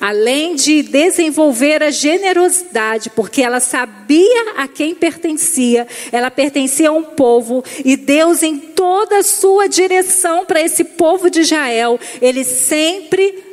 além 0.00 0.54
de 0.54 0.82
desenvolver 0.82 1.82
a 1.82 1.90
generosidade, 1.90 3.10
porque 3.10 3.42
ela 3.42 3.60
sabia 3.60 4.54
a 4.56 4.66
quem 4.66 4.94
pertencia, 4.94 5.86
ela 6.10 6.30
pertencia 6.30 6.88
a 6.88 6.92
um 6.92 7.02
povo, 7.02 7.62
e 7.84 7.96
Deus, 7.96 8.42
em 8.42 8.56
toda 8.56 9.18
a 9.18 9.22
sua 9.22 9.68
direção 9.68 10.46
para 10.46 10.60
esse 10.60 10.84
povo 10.84 11.28
de 11.28 11.40
Israel, 11.40 12.00
ele 12.22 12.44
sempre 12.44 13.44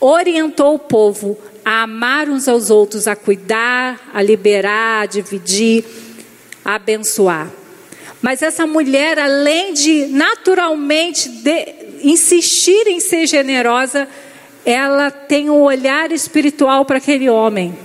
orientou 0.00 0.74
o 0.74 0.78
povo 0.78 1.38
a 1.64 1.82
amar 1.82 2.28
uns 2.28 2.48
aos 2.48 2.70
outros, 2.70 3.06
a 3.06 3.14
cuidar, 3.14 4.10
a 4.12 4.22
liberar, 4.22 5.02
a 5.02 5.06
dividir, 5.06 5.84
a 6.64 6.76
abençoar. 6.76 7.50
Mas 8.20 8.40
essa 8.40 8.66
mulher, 8.66 9.18
além 9.18 9.72
de 9.72 10.06
naturalmente 10.06 11.28
de, 11.28 11.74
insistir 12.02 12.86
em 12.86 13.00
ser 13.00 13.26
generosa, 13.26 14.08
ela 14.64 15.10
tem 15.10 15.50
um 15.50 15.60
olhar 15.60 16.12
espiritual 16.12 16.84
para 16.84 16.98
aquele 16.98 17.28
homem. 17.28 17.76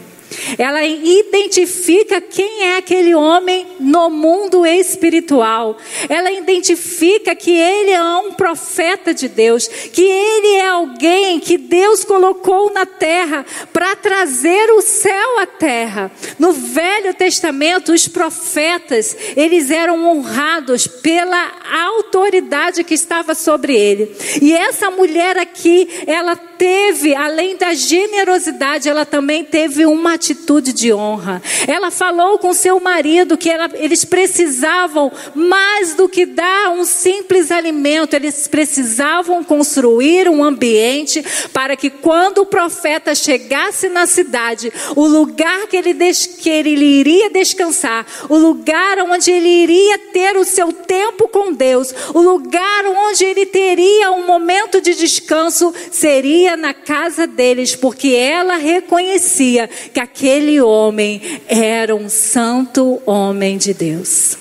Ela 0.57 0.85
identifica 0.85 2.21
quem 2.21 2.63
é 2.63 2.77
aquele 2.77 3.15
homem 3.15 3.65
no 3.79 4.09
mundo 4.09 4.65
espiritual. 4.65 5.77
Ela 6.09 6.31
identifica 6.31 7.35
que 7.35 7.51
ele 7.51 7.91
é 7.91 8.03
um 8.03 8.33
profeta 8.33 9.13
de 9.13 9.27
Deus, 9.27 9.67
que 9.67 10.01
ele 10.01 10.55
é 10.55 10.67
alguém 10.67 11.39
que 11.39 11.57
Deus 11.57 12.03
colocou 12.03 12.71
na 12.71 12.85
terra 12.85 13.45
para 13.71 13.95
trazer 13.95 14.69
o 14.71 14.81
céu 14.81 15.39
à 15.39 15.45
terra. 15.45 16.11
No 16.37 16.51
Velho 16.51 17.13
Testamento, 17.13 17.93
os 17.93 18.07
profetas, 18.07 19.15
eles 19.35 19.71
eram 19.71 20.05
honrados 20.05 20.87
pela 20.87 21.51
autoridade 21.87 22.83
que 22.83 22.93
estava 22.93 23.33
sobre 23.33 23.75
ele. 23.75 24.15
E 24.41 24.53
essa 24.53 24.91
mulher 24.91 25.37
aqui, 25.37 25.87
ela 26.05 26.35
teve, 26.57 27.15
além 27.15 27.55
da 27.55 27.73
generosidade, 27.73 28.89
ela 28.89 29.05
também 29.05 29.43
teve 29.43 29.85
uma 29.85 30.13
atitude 30.13 30.73
de 30.73 30.91
honra. 30.93 31.41
Ela 31.67 31.91
falou 31.91 32.37
com 32.37 32.53
seu 32.53 32.79
marido 32.79 33.37
que 33.37 33.49
ela, 33.49 33.69
eles 33.75 34.03
precisavam 34.03 35.11
mais 35.35 35.95
do 35.95 36.09
que 36.09 36.25
dar 36.25 36.71
um 36.71 36.83
simples 36.83 37.51
alimento, 37.51 38.15
eles 38.15 38.47
precisavam 38.47 39.43
construir 39.43 40.29
um 40.29 40.43
ambiente 40.43 41.23
para 41.53 41.75
que 41.75 41.89
quando 41.89 42.39
o 42.39 42.45
profeta 42.45 43.13
chegasse 43.13 43.89
na 43.89 44.07
cidade, 44.07 44.71
o 44.95 45.05
lugar 45.07 45.67
que 45.67 45.77
ele, 45.77 45.93
que 46.39 46.49
ele 46.49 46.71
iria 46.71 47.29
descansar, 47.29 48.05
o 48.29 48.37
lugar 48.37 48.99
onde 48.99 49.31
ele 49.31 49.47
iria 49.47 49.97
ter 50.11 50.35
o 50.37 50.45
seu 50.45 50.71
tempo 50.71 51.27
com 51.27 51.53
Deus, 51.53 51.93
o 52.13 52.21
lugar 52.21 52.85
onde 52.85 53.25
ele 53.25 53.45
teria 53.45 54.11
um 54.11 54.25
momento 54.25 54.81
de 54.81 54.95
descanso, 54.95 55.73
seria 55.91 56.46
na 56.55 56.73
casa 56.73 57.27
deles, 57.27 57.75
porque 57.75 58.09
ela 58.09 58.55
reconhecia 58.55 59.67
que 59.93 59.99
aquele 59.99 60.61
homem 60.61 61.21
era 61.47 61.95
um 61.95 62.07
santo 62.09 63.01
homem 63.05 63.57
de 63.57 63.73
Deus. 63.73 64.37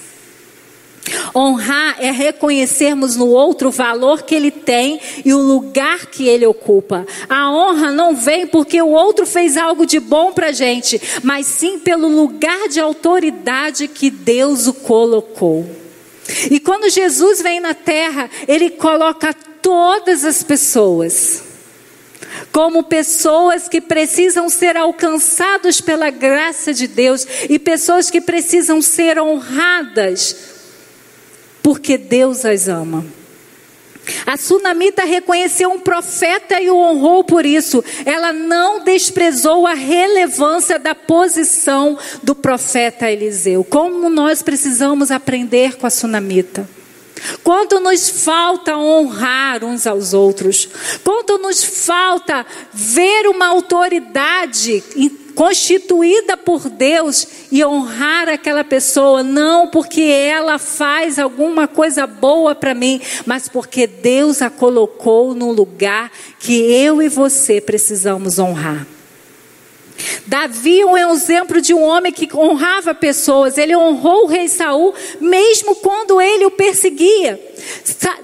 Honrar 1.34 1.96
é 2.00 2.10
reconhecermos 2.10 3.16
no 3.16 3.28
outro 3.28 3.68
o 3.68 3.72
valor 3.72 4.22
que 4.22 4.34
ele 4.34 4.50
tem 4.50 5.00
e 5.24 5.32
o 5.32 5.38
lugar 5.38 6.06
que 6.06 6.26
ele 6.28 6.46
ocupa. 6.46 7.06
A 7.28 7.50
honra 7.50 7.92
não 7.92 8.14
vem 8.14 8.46
porque 8.46 8.80
o 8.80 8.88
outro 8.88 9.26
fez 9.26 9.56
algo 9.56 9.86
de 9.86 10.00
bom 10.00 10.32
para 10.32 10.52
gente, 10.52 11.00
mas 11.22 11.46
sim 11.46 11.78
pelo 11.78 12.08
lugar 12.08 12.68
de 12.68 12.80
autoridade 12.80 13.88
que 13.88 14.10
Deus 14.10 14.66
o 14.66 14.74
colocou. 14.74 15.68
E 16.50 16.58
quando 16.58 16.90
Jesus 16.90 17.40
vem 17.40 17.60
na 17.60 17.74
terra, 17.74 18.28
ele 18.48 18.70
coloca 18.70 19.32
todas 19.62 20.24
as 20.24 20.42
pessoas 20.42 21.45
como 22.52 22.82
pessoas 22.82 23.68
que 23.68 23.80
precisam 23.80 24.48
ser 24.48 24.76
alcançados 24.76 25.80
pela 25.80 26.10
graça 26.10 26.72
de 26.72 26.86
Deus 26.86 27.26
e 27.48 27.58
pessoas 27.58 28.10
que 28.10 28.20
precisam 28.20 28.80
ser 28.82 29.18
honradas 29.18 30.54
porque 31.66 31.98
Deus 31.98 32.44
as 32.44 32.68
ama. 32.68 33.04
A 34.24 34.36
sunamita 34.36 35.04
reconheceu 35.04 35.68
um 35.68 35.80
profeta 35.80 36.60
e 36.60 36.70
o 36.70 36.76
honrou 36.76 37.24
por 37.24 37.44
isso. 37.44 37.82
Ela 38.04 38.32
não 38.32 38.84
desprezou 38.84 39.66
a 39.66 39.74
relevância 39.74 40.78
da 40.78 40.94
posição 40.94 41.98
do 42.22 42.36
profeta 42.36 43.10
Eliseu. 43.10 43.64
Como 43.64 44.08
nós 44.08 44.42
precisamos 44.42 45.10
aprender 45.10 45.74
com 45.76 45.88
a 45.88 45.90
sunamita. 45.90 46.68
Quanto 47.42 47.80
nos 47.80 48.08
falta 48.08 48.76
honrar 48.76 49.64
uns 49.64 49.86
aos 49.86 50.12
outros. 50.12 50.68
Quanto 51.02 51.38
nos 51.38 51.64
falta 51.64 52.44
ver 52.72 53.26
uma 53.26 53.46
autoridade 53.46 54.82
constituída 55.34 56.34
por 56.36 56.70
Deus 56.70 57.26
e 57.52 57.62
honrar 57.62 58.28
aquela 58.28 58.64
pessoa, 58.64 59.22
não 59.22 59.68
porque 59.68 60.00
ela 60.00 60.58
faz 60.58 61.18
alguma 61.18 61.68
coisa 61.68 62.06
boa 62.06 62.54
para 62.54 62.74
mim, 62.74 63.00
mas 63.26 63.46
porque 63.46 63.86
Deus 63.86 64.40
a 64.40 64.48
colocou 64.48 65.34
no 65.34 65.52
lugar 65.52 66.10
que 66.38 66.54
eu 66.54 67.02
e 67.02 67.08
você 67.08 67.60
precisamos 67.60 68.38
honrar. 68.38 68.95
Davi 70.26 70.80
é 70.80 70.86
um 70.86 71.14
exemplo 71.14 71.60
de 71.60 71.72
um 71.72 71.82
homem 71.82 72.12
que 72.12 72.28
honrava 72.34 72.94
pessoas. 72.94 73.56
Ele 73.56 73.76
honrou 73.76 74.24
o 74.24 74.26
rei 74.26 74.48
Saul, 74.48 74.94
mesmo 75.20 75.76
quando 75.76 76.20
ele 76.20 76.44
o 76.44 76.50
perseguia. 76.50 77.40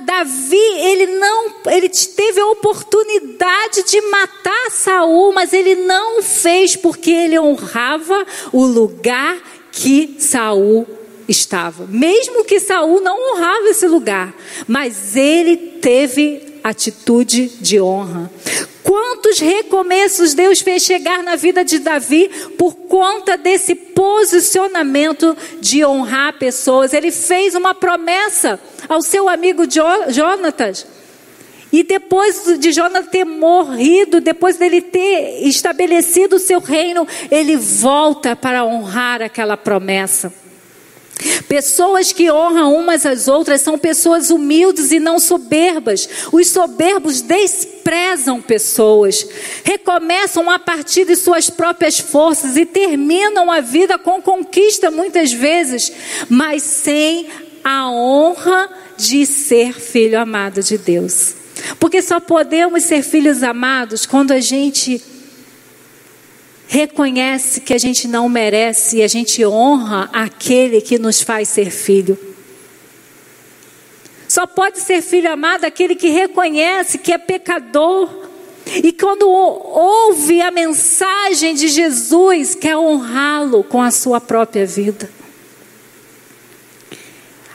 Davi, 0.05 0.57
ele 0.57 1.07
não, 1.07 1.53
ele 1.67 1.89
teve 1.89 2.41
a 2.41 2.47
oportunidade 2.47 3.83
de 3.85 4.01
matar 4.03 4.71
Saul, 4.71 5.33
mas 5.33 5.53
ele 5.53 5.75
não 5.75 6.23
fez 6.23 6.77
porque 6.77 7.11
ele 7.11 7.39
honrava 7.39 8.27
o 8.53 8.65
lugar 8.65 9.39
que 9.71 10.17
Saul 10.19 10.87
estava. 11.29 11.87
Mesmo 11.87 12.45
que 12.45 12.61
Saul 12.61 13.01
não 13.01 13.17
honrava 13.33 13.69
esse 13.69 13.87
lugar, 13.87 14.35
mas 14.67 15.17
ele 15.17 15.57
teve 15.57 16.52
atitude 16.63 17.49
de 17.61 17.81
honra. 17.81 18.31
Quantos 18.83 19.39
recomeços 19.39 20.35
Deus 20.35 20.61
fez 20.61 20.83
chegar 20.83 21.23
na 21.23 21.37
vida 21.37 21.65
de 21.65 21.79
Davi 21.79 22.29
por 22.59 22.75
conta 22.75 23.37
desse 23.37 23.75
posicionamento 23.75 25.37
de 25.61 25.85
honrar 25.85 26.39
pessoas? 26.39 26.93
Ele 26.93 27.11
fez 27.11 27.55
uma 27.55 27.75
promessa 27.75 28.61
ao 28.89 29.01
seu 29.01 29.29
amigo 29.29 29.63
Jonatas. 30.09 30.87
E 31.73 31.83
depois 31.83 32.59
de 32.59 32.71
Jonas 32.71 33.07
ter 33.07 33.25
morrido, 33.25 34.21
depois 34.21 34.59
dele 34.59 34.83
ter 34.83 35.47
estabelecido 35.47 36.37
o 36.37 36.39
seu 36.39 36.61
reino, 36.61 37.09
ele 37.31 37.57
volta 37.57 38.37
para 38.37 38.63
honrar 38.63 39.23
aquela 39.23 39.57
promessa. 39.57 40.31
Pessoas 41.49 42.13
que 42.13 42.31
honram 42.31 42.75
umas 42.75 43.05
às 43.05 43.29
outras 43.29 43.61
são 43.61 43.79
pessoas 43.79 44.31
humildes 44.31 44.93
e 44.93 44.99
não 44.99 45.19
soberbas. 45.19 46.09
Os 46.33 46.49
soberbos 46.49 47.21
desprezam 47.21 48.41
pessoas, 48.41 49.27
recomeçam 49.65 50.51
a 50.51 50.59
partir 50.59 51.05
de 51.05 51.17
suas 51.17 51.51
próprias 51.51 51.99
forças 51.99 52.57
e 52.57 52.65
terminam 52.65 53.51
a 53.51 53.61
vida 53.61 53.99
com 53.99 54.21
conquista 54.23 54.91
muitas 54.91 55.33
vezes, 55.33 55.93
mas 56.29 56.63
sem 56.63 57.27
a 57.65 57.91
honra 57.91 58.71
de 58.97 59.25
ser 59.27 59.75
filho 59.75 60.19
amado 60.19 60.63
de 60.63 60.79
Deus. 60.79 61.35
Porque 61.79 62.03
só 62.03 62.19
podemos 62.19 62.83
ser 62.83 63.03
filhos 63.03 63.43
amados 63.43 64.07
quando 64.07 64.33
a 64.33 64.41
gente 64.41 65.01
reconhece 66.73 67.61
que 67.61 67.75
a 67.75 67.79
gente 67.79 68.09
não 68.09 68.31
merece 68.31 68.97
e 68.97 69.03
a 69.03 69.07
gente 69.07 69.45
honra 69.45 70.09
aquele 70.11 70.81
que 70.81 70.99
nos 70.99 71.21
faz 71.21 71.51
ser 71.51 71.71
filho. 71.71 72.19
Só 74.27 74.47
pode 74.47 74.81
ser 74.81 75.03
filho 75.03 75.31
amado 75.31 75.67
aquele 75.67 75.95
que 75.95 76.09
reconhece 76.09 76.97
que 76.97 77.13
é 77.13 77.19
pecador 77.19 78.09
e 78.65 78.91
quando 78.91 79.29
ouve 79.29 80.41
a 80.41 80.51
mensagem 80.51 81.55
de 81.55 81.69
Jesus, 81.69 82.55
quer 82.55 82.75
honrá-lo 82.79 83.63
com 83.63 83.83
a 83.83 83.91
sua 83.91 84.19
própria 84.19 84.65
vida. 84.65 85.11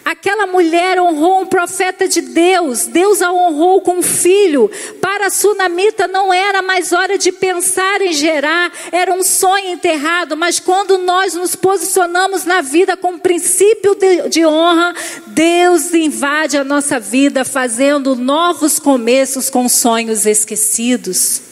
Aquela 0.08 0.48
mulher 0.48 1.02
honrou 1.02 1.42
um 1.42 1.46
profeta 1.46 2.08
de 2.08 2.22
Deus, 2.22 2.86
Deus 2.86 3.22
a 3.22 3.30
honrou 3.30 3.82
com 3.82 3.98
um 3.98 4.02
filho. 4.02 4.72
Para 5.02 5.28
a 5.28 5.30
sunamita 5.30 6.08
não 6.08 6.34
era 6.34 6.62
mais 6.62 6.94
hora 6.94 7.18
de 7.18 7.30
pensar 7.30 8.02
em 8.02 8.14
gerar, 8.14 8.72
era 8.90 9.14
um 9.14 9.22
sonho 9.22 9.68
enterrado, 9.68 10.38
mas 10.38 10.62
quando 10.62 10.98
nós 10.98 11.34
nos 11.34 11.58
posicionamos 11.58 12.46
na 12.46 12.62
vida 12.62 12.96
com 12.96 13.20
princípio 13.20 13.96
de, 13.96 14.30
de 14.30 14.46
honra, 14.46 14.96
Deus 15.28 15.94
invade 15.94 16.56
a 16.58 16.64
nossa 16.64 17.02
vida 17.02 17.44
fazendo 17.44 18.16
novos 18.16 18.80
começos 18.80 19.50
com 19.50 19.68
sonhos 19.68 20.26
esquecidos. 20.26 21.47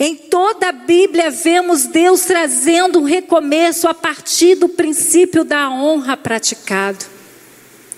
Em 0.00 0.14
toda 0.14 0.68
a 0.68 0.72
Bíblia 0.72 1.28
vemos 1.30 1.86
Deus 1.86 2.20
trazendo 2.22 3.00
um 3.00 3.04
recomeço 3.04 3.88
a 3.88 3.94
partir 3.94 4.54
do 4.54 4.68
princípio 4.68 5.42
da 5.42 5.68
honra 5.68 6.16
praticado. 6.16 7.04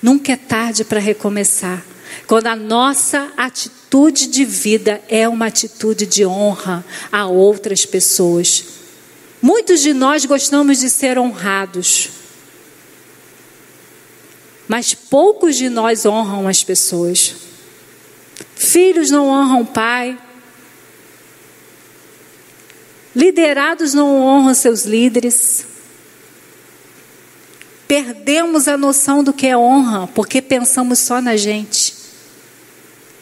Nunca 0.02 0.32
é 0.32 0.36
tarde 0.36 0.82
para 0.82 0.98
recomeçar. 0.98 1.84
Quando 2.26 2.46
a 2.46 2.56
nossa 2.56 3.30
atitude 3.36 4.28
de 4.28 4.46
vida 4.46 5.02
é 5.08 5.28
uma 5.28 5.46
atitude 5.46 6.06
de 6.06 6.24
honra 6.24 6.82
a 7.12 7.26
outras 7.26 7.84
pessoas. 7.84 8.64
Muitos 9.42 9.80
de 9.80 9.92
nós 9.92 10.24
gostamos 10.24 10.78
de 10.78 10.88
ser 10.88 11.18
honrados. 11.18 12.08
Mas 14.66 14.94
poucos 14.94 15.56
de 15.56 15.68
nós 15.68 16.06
honram 16.06 16.48
as 16.48 16.64
pessoas. 16.64 17.34
Filhos 18.54 19.10
não 19.10 19.28
honram 19.28 19.62
o 19.62 19.66
pai, 19.66 20.18
Liderados 23.20 23.92
não 23.92 24.18
honram 24.18 24.54
seus 24.54 24.86
líderes. 24.86 25.66
Perdemos 27.86 28.66
a 28.66 28.78
noção 28.78 29.22
do 29.22 29.30
que 29.30 29.46
é 29.46 29.54
honra, 29.54 30.08
porque 30.14 30.40
pensamos 30.40 31.00
só 31.00 31.20
na 31.20 31.36
gente. 31.36 31.94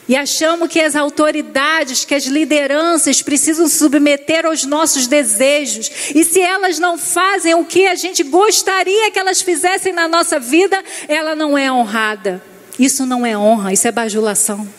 E 0.09 0.15
achamos 0.15 0.69
que 0.69 0.81
as 0.81 0.95
autoridades, 0.95 2.05
que 2.05 2.15
as 2.15 2.27
lideranças 2.27 3.23
precisam 3.23 3.67
submeter 3.67 4.47
aos 4.47 4.65
nossos 4.65 5.09
desejos. 5.09 5.91
E 6.15 6.23
se 6.23 6.41
elas 6.41 6.79
não 6.79 6.97
fazem 6.97 7.57
o 7.57 7.65
que 7.65 7.89
a 7.89 7.97
gente 7.97 8.23
gostaria 8.23 9.11
que 9.11 9.19
elas 9.19 9.43
fizessem 9.43 9.93
na 9.93 10.07
nossa 10.07 10.39
vida, 10.39 10.81
ela 11.09 11.35
não 11.35 11.59
é 11.59 11.73
honrada. 11.73 12.41
Isso 12.79 13.05
não 13.05 13.27
é 13.27 13.37
honra, 13.37 13.73
isso 13.73 13.89
é 13.89 13.91
bajulação. 13.91 14.78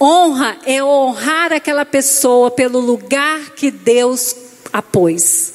Honra 0.00 0.56
é 0.64 0.82
honrar 0.82 1.52
aquela 1.52 1.84
pessoa 1.84 2.50
pelo 2.50 2.80
lugar 2.80 3.50
que 3.50 3.70
Deus 3.70 4.34
a 4.72 4.80
pôs. 4.80 5.52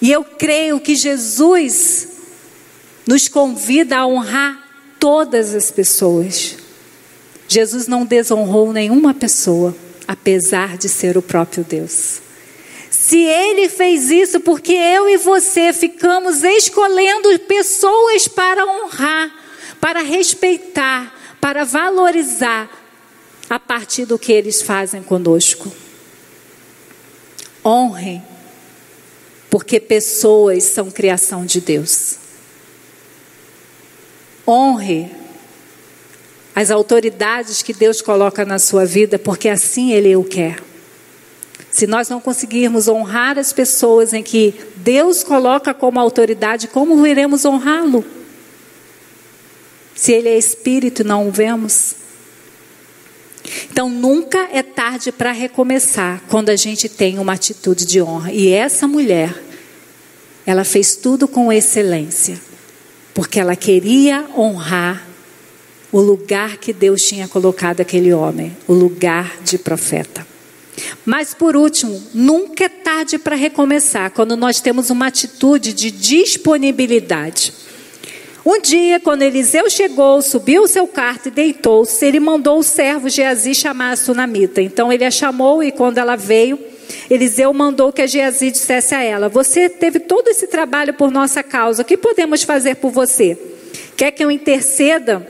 E 0.00 0.10
eu 0.10 0.24
creio 0.24 0.80
que 0.80 0.96
Jesus 0.96 2.08
nos 3.06 3.28
convida 3.28 3.98
a 3.98 4.06
honrar 4.06 4.58
todas 4.98 5.54
as 5.54 5.70
pessoas. 5.70 6.56
Jesus 7.46 7.86
não 7.86 8.04
desonrou 8.04 8.72
nenhuma 8.72 9.14
pessoa, 9.14 9.74
apesar 10.08 10.76
de 10.76 10.88
ser 10.88 11.16
o 11.16 11.22
próprio 11.22 11.62
Deus. 11.62 12.20
Se 12.90 13.18
ele 13.18 13.68
fez 13.68 14.10
isso 14.10 14.40
porque 14.40 14.72
eu 14.72 15.08
e 15.08 15.16
você 15.18 15.72
ficamos 15.72 16.42
escolhendo 16.42 17.38
pessoas 17.40 18.26
para 18.28 18.64
honrar, 18.64 19.30
para 19.80 20.02
respeitar, 20.02 21.21
para 21.42 21.64
valorizar 21.64 22.70
a 23.50 23.58
partir 23.58 24.04
do 24.04 24.16
que 24.16 24.32
eles 24.32 24.62
fazem 24.62 25.02
conosco. 25.02 25.72
Honrem, 27.64 28.22
porque 29.50 29.80
pessoas 29.80 30.62
são 30.62 30.88
criação 30.88 31.44
de 31.44 31.60
Deus. 31.60 32.16
Honre 34.46 35.10
as 36.54 36.70
autoridades 36.70 37.60
que 37.60 37.72
Deus 37.72 38.00
coloca 38.00 38.44
na 38.44 38.60
sua 38.60 38.86
vida, 38.86 39.18
porque 39.18 39.48
assim 39.48 39.92
Ele 39.92 40.14
o 40.14 40.22
quer. 40.22 40.62
Se 41.72 41.88
nós 41.88 42.08
não 42.08 42.20
conseguirmos 42.20 42.86
honrar 42.86 43.36
as 43.36 43.52
pessoas 43.52 44.12
em 44.12 44.22
que 44.22 44.54
Deus 44.76 45.24
coloca 45.24 45.74
como 45.74 45.98
autoridade, 45.98 46.68
como 46.68 47.04
iremos 47.04 47.44
honrá-lo? 47.44 48.21
Se 49.94 50.12
ele 50.12 50.28
é 50.28 50.38
espírito, 50.38 51.04
não 51.04 51.28
o 51.28 51.30
vemos. 51.30 51.94
Então 53.70 53.88
nunca 53.88 54.48
é 54.52 54.62
tarde 54.62 55.10
para 55.10 55.32
recomeçar 55.32 56.22
quando 56.28 56.48
a 56.48 56.56
gente 56.56 56.88
tem 56.88 57.18
uma 57.18 57.32
atitude 57.34 57.84
de 57.84 58.00
honra. 58.00 58.32
E 58.32 58.48
essa 58.48 58.86
mulher, 58.86 59.34
ela 60.46 60.64
fez 60.64 60.96
tudo 60.96 61.26
com 61.26 61.52
excelência, 61.52 62.40
porque 63.14 63.40
ela 63.40 63.56
queria 63.56 64.26
honrar 64.36 65.06
o 65.90 66.00
lugar 66.00 66.56
que 66.56 66.72
Deus 66.72 67.02
tinha 67.02 67.28
colocado 67.28 67.80
aquele 67.80 68.12
homem, 68.12 68.56
o 68.66 68.72
lugar 68.72 69.36
de 69.42 69.58
profeta. 69.58 70.26
Mas 71.04 71.34
por 71.34 71.54
último, 71.54 72.02
nunca 72.14 72.64
é 72.64 72.68
tarde 72.68 73.18
para 73.18 73.36
recomeçar 73.36 74.10
quando 74.10 74.36
nós 74.36 74.60
temos 74.60 74.88
uma 74.88 75.08
atitude 75.08 75.72
de 75.72 75.90
disponibilidade. 75.90 77.52
Um 78.44 78.60
dia, 78.60 78.98
quando 78.98 79.22
Eliseu 79.22 79.70
chegou, 79.70 80.20
subiu 80.20 80.62
o 80.62 80.68
seu 80.68 80.86
quarto 80.88 81.28
e 81.28 81.30
deitou-se, 81.30 82.04
ele 82.04 82.18
mandou 82.18 82.58
o 82.58 82.62
servo 82.62 83.08
Geazi 83.08 83.54
chamar 83.54 83.92
a 83.92 83.96
sunamita. 83.96 84.60
Então 84.60 84.92
ele 84.92 85.04
a 85.04 85.10
chamou 85.12 85.62
e 85.62 85.70
quando 85.70 85.98
ela 85.98 86.16
veio, 86.16 86.58
Eliseu 87.08 87.52
mandou 87.52 87.92
que 87.92 88.02
a 88.02 88.06
Geazi 88.06 88.50
dissesse 88.50 88.94
a 88.96 89.02
ela: 89.02 89.28
Você 89.28 89.68
teve 89.68 90.00
todo 90.00 90.26
esse 90.28 90.48
trabalho 90.48 90.92
por 90.94 91.10
nossa 91.10 91.42
causa, 91.42 91.82
o 91.82 91.84
que 91.84 91.96
podemos 91.96 92.42
fazer 92.42 92.76
por 92.76 92.90
você? 92.90 93.38
Quer 93.96 94.10
que 94.10 94.24
eu 94.24 94.30
interceda 94.30 95.24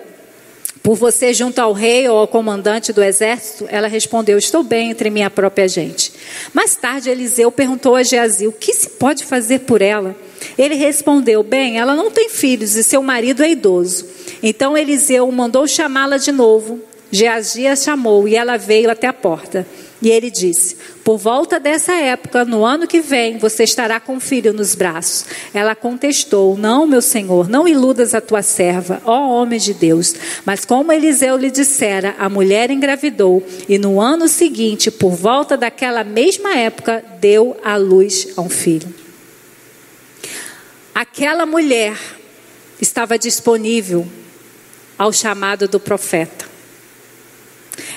por 0.83 0.97
você 0.97 1.35
junto 1.35 1.59
ao 1.59 1.73
rei 1.73 2.09
ou 2.09 2.17
ao 2.17 2.27
comandante 2.27 2.95
do 2.95 3.03
exército? 3.03 3.67
Ela 3.71 3.89
respondeu: 3.89 4.39
Estou 4.39 4.63
bem 4.63 4.91
entre 4.91 5.11
minha 5.11 5.29
própria 5.29 5.69
gente. 5.69 6.15
Mais 6.55 6.75
tarde, 6.77 7.11
Eliseu 7.11 7.53
perguntou 7.53 7.95
a 7.95 8.03
Geazi: 8.03 8.47
O 8.47 8.53
que 8.53 8.73
se 8.73 8.89
pode 8.89 9.23
fazer 9.23 9.61
por 9.61 9.83
ela? 9.83 10.17
Ele 10.57 10.75
respondeu: 10.75 11.43
Bem, 11.43 11.79
ela 11.79 11.95
não 11.95 12.11
tem 12.11 12.29
filhos 12.29 12.77
e 12.77 12.83
seu 12.83 13.03
marido 13.03 13.43
é 13.43 13.51
idoso. 13.51 14.07
Então 14.43 14.77
Eliseu 14.77 15.31
mandou 15.31 15.67
chamá-la 15.67 16.17
de 16.17 16.33
novo. 16.33 16.81
Geazi 17.11 17.67
a 17.67 17.77
chamou 17.77 18.27
e 18.27 18.35
ela 18.35 18.57
veio 18.57 18.91
até 18.91 19.07
a 19.07 19.13
porta. 19.13 19.67
E 20.03 20.11
ele 20.11 20.31
disse: 20.31 20.77
Por 21.05 21.17
volta 21.17 21.61
dessa 21.61 21.93
época, 21.93 22.45
no 22.45 22.65
ano 22.65 22.89
que 22.89 23.01
vem, 23.01 23.39
você 23.39 23.63
estará 23.63 24.01
com 24.01 24.17
o 24.17 24.21
filho 24.21 24.53
nos 24.53 24.75
braços. 24.75 25.25
Ela 25.55 25.77
contestou: 25.77 26.57
Não, 26.57 26.87
meu 26.87 27.01
senhor, 27.01 27.49
não 27.49 27.69
iludas 27.69 28.15
a 28.15 28.21
tua 28.21 28.43
serva, 28.43 29.01
ó 29.05 29.29
homem 29.29 29.61
de 29.61 29.73
Deus. 29.73 30.15
Mas 30.45 30.65
como 30.65 30.93
Eliseu 30.93 31.37
lhe 31.37 31.51
dissera, 31.51 32.17
a 32.19 32.29
mulher 32.29 32.71
engravidou 32.71 33.47
e 33.69 33.79
no 33.79 34.01
ano 34.01 34.27
seguinte, 34.27 34.91
por 34.91 35.13
volta 35.13 35.57
daquela 35.57 36.03
mesma 36.03 36.57
época, 36.57 37.05
deu 37.21 37.57
à 37.63 37.77
luz 37.77 38.29
a 38.37 38.41
um 38.41 38.49
filho. 38.49 39.02
Aquela 40.95 41.47
mulher 41.47 41.97
estava 42.81 43.19
disponível 43.19 44.07
ao 44.99 45.13
chamado 45.13 45.67
do 45.67 45.81
profeta. 45.81 46.47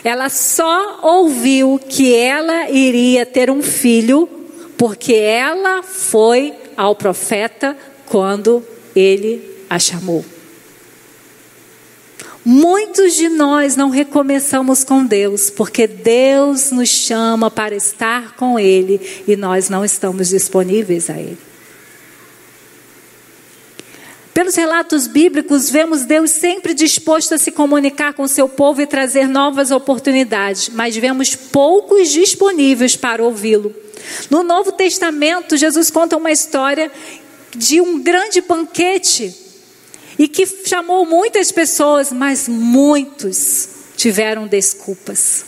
Ela 0.03 0.29
só 0.29 0.99
ouviu 1.01 1.79
que 1.79 2.13
ela 2.15 2.69
iria 2.69 3.25
ter 3.25 3.49
um 3.49 3.61
filho 3.61 4.29
porque 4.77 5.13
ela 5.13 5.83
foi 5.83 6.53
ao 6.77 6.95
profeta 6.95 7.77
quando 8.05 8.65
ele 8.95 9.55
a 9.69 9.79
chamou. 9.79 10.23
Muitos 12.45 13.15
de 13.15 13.27
nós 13.27 13.75
não 13.75 13.89
recomeçamos 13.89 14.83
com 14.83 15.03
Deus, 15.03 15.49
porque 15.49 15.87
Deus 15.87 16.69
nos 16.69 16.89
chama 16.89 17.49
para 17.49 17.73
estar 17.75 18.35
com 18.35 18.59
Ele 18.59 19.01
e 19.27 19.35
nós 19.35 19.67
não 19.67 19.83
estamos 19.83 20.29
disponíveis 20.29 21.09
a 21.09 21.17
Ele. 21.17 21.39
Pelos 24.35 24.55
relatos 24.55 25.07
bíblicos, 25.07 25.69
vemos 25.69 26.03
Deus 26.03 26.29
sempre 26.29 26.73
disposto 26.73 27.33
a 27.33 27.37
se 27.37 27.51
comunicar 27.51 28.13
com 28.13 28.27
seu 28.27 28.49
povo 28.49 28.81
e 28.81 28.85
trazer 28.85 29.29
novas 29.29 29.71
oportunidades, 29.71 30.67
mas 30.73 30.93
vemos 30.93 31.33
poucos 31.33 32.09
disponíveis 32.09 32.97
para 32.97 33.23
ouvi-lo. 33.23 33.73
No 34.29 34.43
Novo 34.43 34.73
Testamento, 34.73 35.55
Jesus 35.55 35.89
conta 35.89 36.17
uma 36.17 36.33
história 36.33 36.91
de 37.55 37.79
um 37.79 38.03
grande 38.03 38.41
banquete 38.41 39.33
e 40.19 40.27
que 40.27 40.45
chamou 40.45 41.05
muitas 41.05 41.49
pessoas, 41.49 42.11
mas 42.11 42.49
muitos 42.49 43.69
tiveram 43.95 44.47
desculpas 44.47 45.45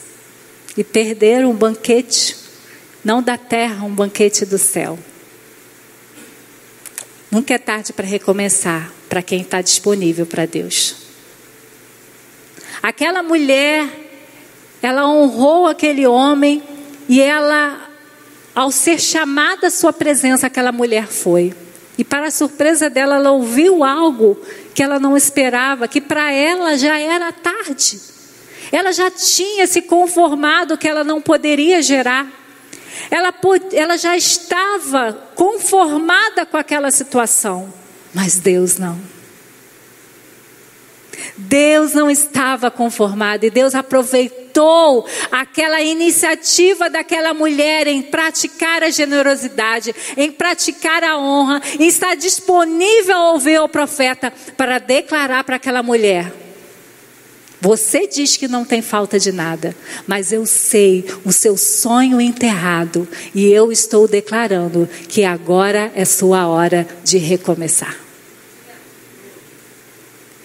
e 0.77 0.83
perderam 0.85 1.51
o 1.51 1.53
banquete, 1.53 2.37
não 3.03 3.21
da 3.21 3.37
terra, 3.37 3.83
um 3.83 3.93
banquete 3.93 4.45
do 4.45 4.57
céu. 4.57 4.97
Nunca 7.29 7.53
é 7.53 7.57
tarde 7.57 7.91
para 7.91 8.05
recomeçar 8.05 8.91
para 9.09 9.21
quem 9.21 9.41
está 9.41 9.61
disponível 9.61 10.25
para 10.25 10.45
Deus. 10.45 10.95
Aquela 12.81 13.21
mulher, 13.21 13.87
ela 14.81 15.07
honrou 15.07 15.67
aquele 15.67 16.07
homem 16.07 16.63
e 17.09 17.19
ela, 17.19 17.89
ao 18.53 18.71
ser 18.71 18.99
chamada 18.99 19.67
à 19.67 19.71
sua 19.71 19.91
presença, 19.91 20.47
aquela 20.47 20.71
mulher 20.71 21.07
foi. 21.07 21.53
E 21.97 22.03
para 22.03 22.27
a 22.27 22.31
surpresa 22.31 22.89
dela, 22.89 23.15
ela 23.15 23.31
ouviu 23.31 23.83
algo 23.83 24.39
que 24.73 24.83
ela 24.83 24.99
não 24.99 25.17
esperava, 25.17 25.87
que 25.87 25.99
para 25.99 26.31
ela 26.31 26.77
já 26.77 26.99
era 26.99 27.31
tarde. 27.31 27.99
Ela 28.71 28.91
já 28.91 29.09
tinha 29.09 29.65
se 29.65 29.81
conformado 29.81 30.77
que 30.77 30.87
ela 30.87 31.03
não 31.03 31.21
poderia 31.21 31.81
gerar. 31.81 32.27
Ela, 33.09 33.33
ela 33.73 33.97
já 33.97 34.15
estava 34.15 35.13
conformada 35.35 36.45
com 36.45 36.57
aquela 36.57 36.91
situação. 36.91 37.71
Mas 38.13 38.37
Deus 38.37 38.77
não. 38.77 38.99
Deus 41.37 41.93
não 41.93 42.09
estava 42.09 42.71
conformado 42.71 43.45
e 43.45 43.49
Deus 43.49 43.75
aproveitou 43.75 45.05
aquela 45.31 45.81
iniciativa 45.81 46.89
daquela 46.89 47.33
mulher 47.33 47.87
em 47.87 48.01
praticar 48.01 48.83
a 48.83 48.89
generosidade, 48.89 49.93
em 50.15 50.31
praticar 50.31 51.03
a 51.03 51.17
honra, 51.17 51.61
em 51.79 51.87
estar 51.87 52.15
disponível 52.15 53.15
a 53.15 53.31
ouvir 53.33 53.59
o 53.59 53.69
profeta 53.69 54.33
para 54.55 54.79
declarar 54.79 55.43
para 55.43 55.57
aquela 55.57 55.83
mulher: 55.83 56.31
Você 57.67 58.07
diz 58.07 58.37
que 58.37 58.47
não 58.47 58.63
tem 58.63 58.81
falta 58.81 59.19
de 59.19 59.29
nada, 59.29 59.75
mas 60.07 60.31
eu 60.31 60.45
sei 60.45 61.03
o 61.25 61.33
seu 61.33 61.57
sonho 61.57 62.21
enterrado 62.21 63.05
e 63.35 63.51
eu 63.51 63.73
estou 63.73 64.07
declarando 64.07 64.87
que 65.09 65.25
agora 65.25 65.91
é 65.93 66.05
sua 66.05 66.47
hora 66.47 66.87
de 67.03 67.17
recomeçar. 67.17 67.93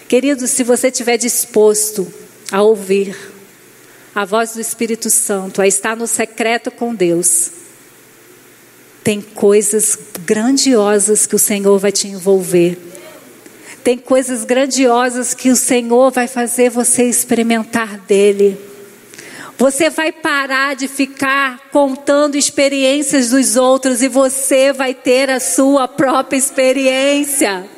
Querido, 0.08 0.48
se 0.48 0.64
você 0.64 0.88
estiver 0.88 1.16
disposto 1.16 2.12
a 2.50 2.60
ouvir 2.60 3.16
a 4.12 4.24
voz 4.24 4.54
do 4.54 4.60
Espírito 4.60 5.08
Santo, 5.08 5.62
a 5.62 5.66
estar 5.68 5.96
no 5.96 6.08
secreto 6.08 6.72
com 6.72 6.92
Deus, 6.92 7.52
tem 9.04 9.20
coisas 9.20 9.96
grandiosas 10.26 11.24
que 11.24 11.36
o 11.36 11.38
Senhor 11.38 11.78
vai 11.78 11.92
te 11.92 12.08
envolver. 12.08 12.91
Tem 13.82 13.98
coisas 13.98 14.44
grandiosas 14.44 15.34
que 15.34 15.50
o 15.50 15.56
Senhor 15.56 16.10
vai 16.10 16.28
fazer 16.28 16.70
você 16.70 17.04
experimentar 17.04 17.98
dele. 17.98 18.58
Você 19.58 19.90
vai 19.90 20.10
parar 20.10 20.74
de 20.74 20.88
ficar 20.88 21.68
contando 21.70 22.36
experiências 22.36 23.30
dos 23.30 23.56
outros 23.56 24.02
e 24.02 24.08
você 24.08 24.72
vai 24.72 24.94
ter 24.94 25.30
a 25.30 25.38
sua 25.38 25.86
própria 25.86 26.36
experiência. 26.36 27.68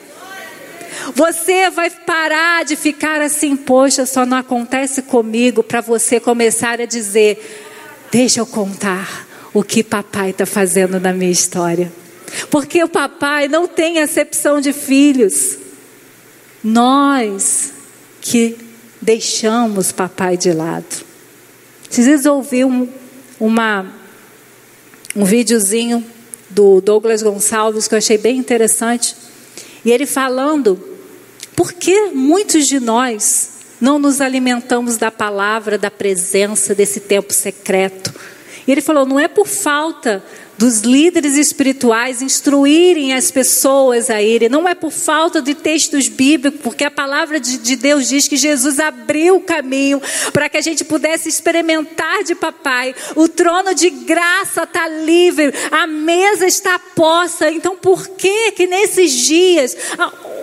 Você 1.15 1.71
vai 1.71 1.91
parar 1.91 2.65
de 2.65 2.77
ficar 2.77 3.21
assim, 3.21 3.57
poxa, 3.57 4.07
só 4.07 4.25
não 4.25 4.39
acontece 4.39 5.03
comigo, 5.03 5.63
para 5.63 5.81
você 5.81 6.21
começar 6.21 6.81
a 6.81 6.87
dizer: 6.87 7.39
deixa 8.11 8.41
eu 8.41 8.47
contar 8.47 9.27
o 9.53 9.63
que 9.63 9.83
papai 9.83 10.31
está 10.31 10.47
fazendo 10.47 10.99
na 11.01 11.13
minha 11.13 11.31
história. 11.31 11.93
Porque 12.51 12.83
o 12.83 12.89
papai 12.89 13.49
não 13.49 13.67
tem 13.69 14.01
acepção 14.01 14.61
de 14.61 14.73
filhos. 14.73 15.64
Nós 16.65 17.75
que 18.23 18.57
deixamos 18.99 19.93
papai 19.93 20.39
de 20.39 20.51
lado. 20.51 21.05
Vocês 21.91 22.07
vezes 22.07 22.25
um, 22.65 22.89
uma, 23.39 23.93
um 25.15 25.27
videozinho 25.27 26.03
do 26.49 26.81
Douglas 26.81 27.23
Gonçalves 27.23 27.87
que 27.87 27.95
eu 27.95 27.99
achei 27.99 28.17
bem 28.17 28.39
interessante. 28.39 29.15
E 29.85 29.93
ele 29.93 30.07
falando, 30.07 30.83
por 31.55 31.71
que 31.75 32.07
muitos 32.15 32.67
de 32.67 32.81
nós 32.81 33.51
não 33.79 33.99
nos 33.99 34.23
alimentamos 34.23 34.97
da 34.97 35.11
palavra, 35.11 35.77
da 35.77 35.91
presença, 35.91 36.75
desse 36.75 37.01
tempo 37.01 37.35
secreto? 37.35 38.15
E 38.67 38.73
ele 38.73 38.81
falou: 38.81 39.05
não 39.05 39.21
é 39.21 39.29
por 39.29 39.47
falta 39.47 40.25
dos 40.57 40.81
líderes 40.81 41.37
espirituais 41.37 42.23
instruírem 42.23 43.13
as 43.13 43.31
pessoas 43.31 44.09
a 44.11 44.23
irem. 44.23 44.49
Não 44.49 44.69
é 44.69 44.75
por 44.75 44.91
falta 44.91 45.43
de 45.43 45.55
textos 45.55 46.09
bíblicos, 46.09 46.61
porque 46.63 46.85
a 46.85 46.91
palavra 46.91 47.41
de, 47.41 47.59
de 47.59 47.77
Deus 47.77 48.09
diz 48.09 48.29
que 48.29 48.37
Jesus 48.37 48.79
abriu 48.79 49.37
o 49.37 49.41
caminho 49.41 50.01
para 50.33 50.49
que 50.49 50.57
a 50.57 50.61
gente 50.61 50.85
pudesse 50.85 51.29
experimentar 51.29 52.23
de 52.23 52.35
papai. 52.35 52.95
O 53.17 53.29
trono 53.29 53.75
de 53.75 53.91
graça 53.91 54.63
está 54.63 54.89
livre, 54.89 55.53
a 55.71 55.87
mesa 55.87 56.47
está 56.47 56.79
posta. 56.79 57.51
Então, 57.51 57.77
por 57.77 58.09
que 58.09 58.53
que 58.53 58.67
nesses 58.67 59.13
dias, 59.13 59.77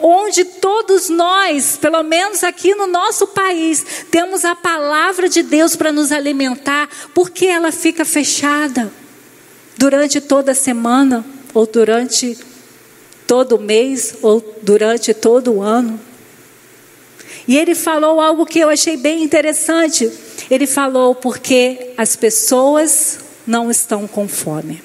onde 0.01 0.43
todos 0.43 1.09
nós, 1.09 1.77
pelo 1.77 2.03
menos 2.03 2.43
aqui 2.43 2.75
no 2.75 2.87
nosso 2.87 3.27
país, 3.27 3.85
temos 4.09 4.43
a 4.43 4.55
palavra 4.55 5.29
de 5.29 5.41
Deus 5.43 5.75
para 5.75 5.91
nos 5.91 6.11
alimentar, 6.11 6.89
por 7.13 7.29
que 7.29 7.47
ela 7.47 7.71
fica 7.71 8.03
fechada? 8.03 9.00
Durante 9.81 10.21
toda 10.21 10.51
a 10.51 10.55
semana, 10.55 11.25
ou 11.55 11.65
durante 11.65 12.37
todo 13.25 13.55
o 13.55 13.59
mês, 13.59 14.13
ou 14.21 14.39
durante 14.61 15.11
todo 15.11 15.53
o 15.53 15.61
ano. 15.63 15.99
E 17.47 17.57
ele 17.57 17.73
falou 17.73 18.21
algo 18.21 18.45
que 18.45 18.59
eu 18.59 18.69
achei 18.69 18.95
bem 18.95 19.23
interessante. 19.23 20.11
Ele 20.51 20.67
falou 20.67 21.15
porque 21.15 21.93
as 21.97 22.15
pessoas 22.15 23.21
não 23.47 23.71
estão 23.71 24.07
com 24.07 24.27
fome. 24.27 24.83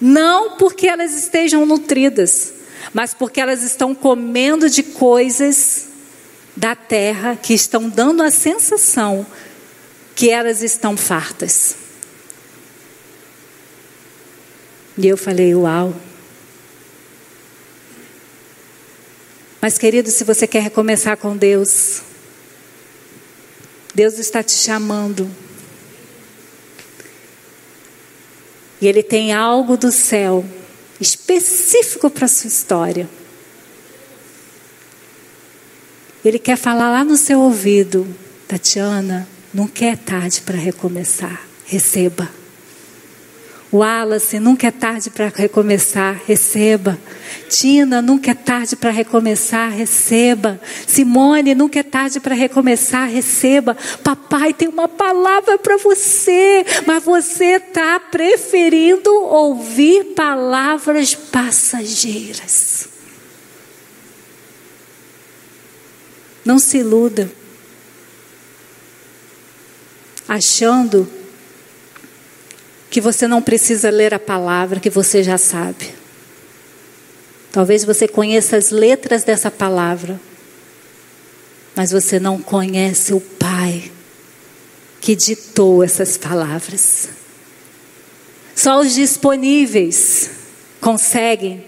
Não 0.00 0.56
porque 0.56 0.88
elas 0.88 1.12
estejam 1.12 1.66
nutridas, 1.66 2.54
mas 2.94 3.12
porque 3.12 3.38
elas 3.38 3.62
estão 3.62 3.94
comendo 3.94 4.70
de 4.70 4.82
coisas 4.82 5.88
da 6.56 6.74
terra 6.74 7.36
que 7.36 7.52
estão 7.52 7.86
dando 7.86 8.22
a 8.22 8.30
sensação 8.30 9.26
que 10.14 10.30
elas 10.30 10.62
estão 10.62 10.96
fartas. 10.96 11.79
E 15.00 15.08
eu 15.08 15.16
falei, 15.16 15.54
uau. 15.54 15.96
Mas, 19.62 19.78
querido, 19.78 20.10
se 20.10 20.24
você 20.24 20.46
quer 20.46 20.62
recomeçar 20.62 21.16
com 21.16 21.34
Deus, 21.34 22.02
Deus 23.94 24.18
está 24.18 24.42
te 24.42 24.52
chamando. 24.52 25.30
E 28.78 28.86
Ele 28.86 29.02
tem 29.02 29.32
algo 29.32 29.78
do 29.78 29.90
céu 29.90 30.44
específico 31.00 32.10
para 32.10 32.26
a 32.26 32.28
sua 32.28 32.48
história. 32.48 33.08
Ele 36.22 36.38
quer 36.38 36.58
falar 36.58 36.90
lá 36.90 37.02
no 37.02 37.16
seu 37.16 37.40
ouvido, 37.40 38.06
Tatiana, 38.46 39.26
não 39.54 39.66
quer 39.66 39.96
tarde 39.96 40.42
para 40.42 40.58
recomeçar. 40.58 41.42
Receba. 41.64 42.39
Wallace, 43.72 44.40
nunca 44.40 44.66
é 44.66 44.70
tarde 44.72 45.10
para 45.10 45.28
recomeçar, 45.28 46.20
receba. 46.26 46.98
Tina, 47.48 48.02
nunca 48.02 48.32
é 48.32 48.34
tarde 48.34 48.74
para 48.74 48.90
recomeçar, 48.90 49.70
receba. 49.70 50.60
Simone, 50.88 51.54
nunca 51.54 51.78
é 51.78 51.82
tarde 51.84 52.18
para 52.18 52.34
recomeçar, 52.34 53.08
receba. 53.08 53.76
Papai 54.02 54.52
tem 54.52 54.66
uma 54.66 54.88
palavra 54.88 55.56
para 55.56 55.76
você, 55.76 56.66
mas 56.84 57.04
você 57.04 57.56
está 57.56 58.00
preferindo 58.00 59.12
ouvir 59.12 60.14
palavras 60.16 61.14
passageiras. 61.14 62.88
Não 66.44 66.58
se 66.58 66.78
iluda, 66.78 67.30
achando 70.26 71.19
que 72.90 73.00
você 73.00 73.28
não 73.28 73.40
precisa 73.40 73.88
ler 73.88 74.12
a 74.12 74.18
palavra, 74.18 74.80
que 74.80 74.90
você 74.90 75.22
já 75.22 75.38
sabe. 75.38 75.94
Talvez 77.52 77.84
você 77.84 78.08
conheça 78.08 78.56
as 78.56 78.70
letras 78.70 79.22
dessa 79.22 79.50
palavra, 79.50 80.20
mas 81.74 81.92
você 81.92 82.18
não 82.18 82.42
conhece 82.42 83.14
o 83.14 83.20
Pai 83.20 83.90
que 85.00 85.14
ditou 85.14 85.82
essas 85.82 86.16
palavras. 86.16 87.08
Só 88.54 88.80
os 88.80 88.94
disponíveis 88.94 90.30
conseguem 90.80 91.64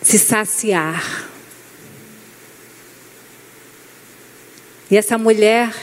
se 0.00 0.18
saciar. 0.18 1.28
E 4.90 4.96
essa 4.96 5.18
mulher 5.18 5.74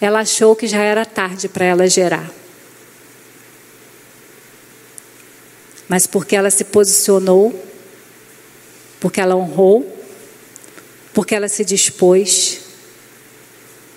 ela 0.00 0.20
achou 0.20 0.54
que 0.54 0.66
já 0.66 0.82
era 0.82 1.04
tarde 1.04 1.48
para 1.48 1.64
ela 1.64 1.88
gerar. 1.88 2.30
Mas 5.88 6.06
porque 6.06 6.34
ela 6.36 6.50
se 6.50 6.64
posicionou, 6.64 7.54
porque 9.00 9.20
ela 9.20 9.36
honrou, 9.36 9.96
porque 11.14 11.34
ela 11.34 11.48
se 11.48 11.64
dispôs, 11.64 12.60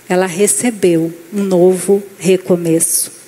ela 0.08 0.26
recebeu 0.26 1.14
um 1.34 1.43
novo 1.43 2.04
recomeço. 2.18 3.18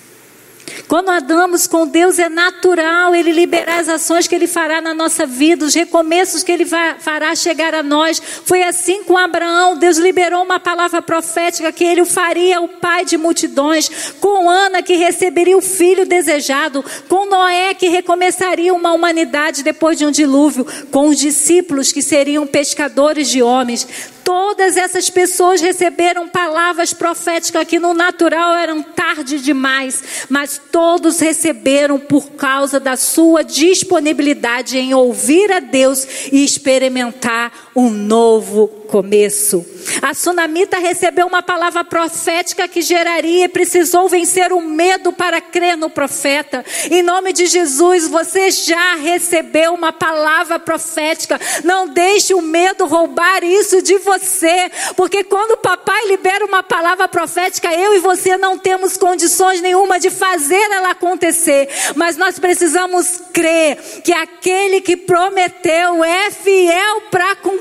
Quando 0.88 1.09
andamos 1.09 1.67
com 1.67 1.88
Deus 1.88 2.19
é 2.19 2.30
natural 2.30 3.15
Ele 3.15 3.32
liberar 3.32 3.80
as 3.80 3.89
ações 3.89 4.28
que 4.28 4.36
Ele 4.36 4.47
fará 4.47 4.82
na 4.82 4.93
nossa 4.93 5.26
vida, 5.26 5.65
os 5.65 5.74
recomeços 5.74 6.43
que 6.43 6.51
Ele 6.51 6.65
fará 6.65 7.36
chegar 7.36 7.74
a 7.74 7.84
nós. 7.84 8.22
Foi 8.45 8.63
assim 8.63 9.03
com 9.03 9.17
Abraão. 9.17 9.78
Deus 9.78 9.97
liberou 9.97 10.43
uma 10.43 10.59
palavra 10.59 11.01
profética 11.01 11.72
que 11.72 11.84
Ele 11.84 12.01
o 12.01 12.05
faria 12.05 12.61
o 12.61 12.67
pai 12.67 13.05
de 13.05 13.17
multidões. 13.17 13.89
Com 14.19 14.49
Ana 14.49 14.82
que 14.82 14.95
receberia 14.95 15.57
o 15.57 15.61
filho 15.61 16.05
desejado. 16.05 16.84
Com 17.07 17.26
Noé 17.26 17.74
que 17.74 17.88
recomeçaria 17.88 18.74
uma 18.74 18.93
humanidade 18.93 19.63
depois 19.63 19.97
de 19.97 20.05
um 20.05 20.11
dilúvio. 20.11 20.65
Com 20.91 21.09
os 21.09 21.17
discípulos 21.17 21.91
que 21.91 22.01
seriam 22.01 22.45
pescadores 22.45 23.30
de 23.30 23.41
homens. 23.41 23.88
Todas 24.24 24.78
essas 24.78 25.09
pessoas 25.09 25.61
receberam 25.61 26.28
palavras 26.28 26.93
proféticas 26.93 27.67
que 27.67 27.80
no 27.80 27.93
natural 27.93 28.55
eram 28.55 28.84
tarde 28.84 29.39
demais, 29.39 30.26
mas 30.30 30.61
todos 30.72 31.20
receberam 31.20 31.99
por 31.99 32.32
causa 32.32 32.80
da 32.80 32.95
sua 32.95 33.43
disponibilidade 33.43 34.78
em 34.78 34.93
ouvir 34.93 35.51
a 35.51 35.59
Deus 35.59 36.05
e 36.32 36.43
experimentar 36.43 37.70
um 37.76 37.89
novo 37.89 38.67
começo. 38.67 39.65
A 40.01 40.13
sunamita 40.13 40.78
recebeu 40.78 41.26
uma 41.26 41.41
palavra 41.41 41.84
profética 41.84 42.67
que 42.67 42.82
geraria 42.82 43.45
e 43.45 43.49
precisou 43.49 44.09
vencer 44.09 44.51
o 44.51 44.61
medo 44.61 45.13
para 45.13 45.39
crer 45.39 45.78
no 45.78 45.89
profeta. 45.89 46.65
Em 46.89 47.01
nome 47.01 47.32
de 47.32 47.45
Jesus, 47.45 48.07
você 48.07 48.51
já 48.51 48.95
recebeu 48.95 49.74
uma 49.74 49.93
palavra 49.93 50.59
profética. 50.59 51.39
Não 51.63 51.88
deixe 51.88 52.34
o 52.34 52.41
medo 52.41 52.86
roubar 52.86 53.43
isso 53.43 53.82
de 53.82 53.97
você, 53.99 54.69
porque 54.95 55.24
quando 55.24 55.51
o 55.51 55.57
papai 55.57 56.07
libera 56.07 56.45
uma 56.45 56.63
palavra 56.63 57.07
profética, 57.07 57.74
eu 57.74 57.95
e 57.95 57.99
você 57.99 58.38
não 58.38 58.57
temos 58.57 58.97
condições 58.97 59.61
nenhuma 59.61 59.99
de 59.99 60.09
fazer 60.09 60.61
ela 60.72 60.91
acontecer, 60.91 61.69
mas 61.95 62.17
nós 62.17 62.38
precisamos 62.38 63.22
crer 63.32 63.78
que 64.03 64.11
aquele 64.11 64.82
que 64.82 64.97
prometeu 64.97 66.03
é 66.03 66.30
fiel 66.30 67.01
para 67.09 67.36
cumprir. 67.38 67.61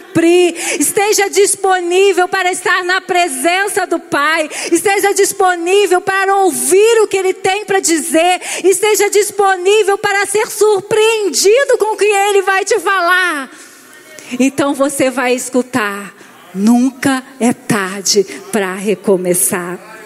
Esteja 0.78 1.28
disponível 1.28 2.28
para 2.28 2.50
estar 2.50 2.84
na 2.84 3.00
presença 3.00 3.86
do 3.86 3.98
Pai, 3.98 4.48
esteja 4.70 5.14
disponível 5.14 6.00
para 6.00 6.36
ouvir 6.36 7.00
o 7.02 7.06
que 7.06 7.16
Ele 7.16 7.32
tem 7.32 7.64
para 7.64 7.80
dizer, 7.80 8.40
esteja 8.64 9.08
disponível 9.10 9.96
para 9.96 10.26
ser 10.26 10.46
surpreendido 10.50 11.78
com 11.78 11.94
o 11.94 11.96
que 11.96 12.04
Ele 12.04 12.42
vai 12.42 12.64
te 12.64 12.78
falar. 12.78 13.50
Então 14.38 14.74
você 14.74 15.10
vai 15.10 15.34
escutar. 15.34 16.14
Nunca 16.54 17.22
é 17.38 17.52
tarde 17.52 18.24
para 18.50 18.74
recomeçar. 18.74 19.99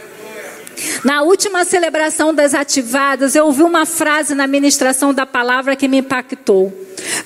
Na 1.04 1.22
última 1.22 1.64
celebração 1.64 2.34
das 2.34 2.54
ativadas, 2.54 3.34
eu 3.34 3.46
ouvi 3.46 3.62
uma 3.62 3.86
frase 3.86 4.34
na 4.34 4.46
ministração 4.46 5.12
da 5.12 5.26
palavra 5.26 5.76
que 5.76 5.88
me 5.88 5.98
impactou. 5.98 6.72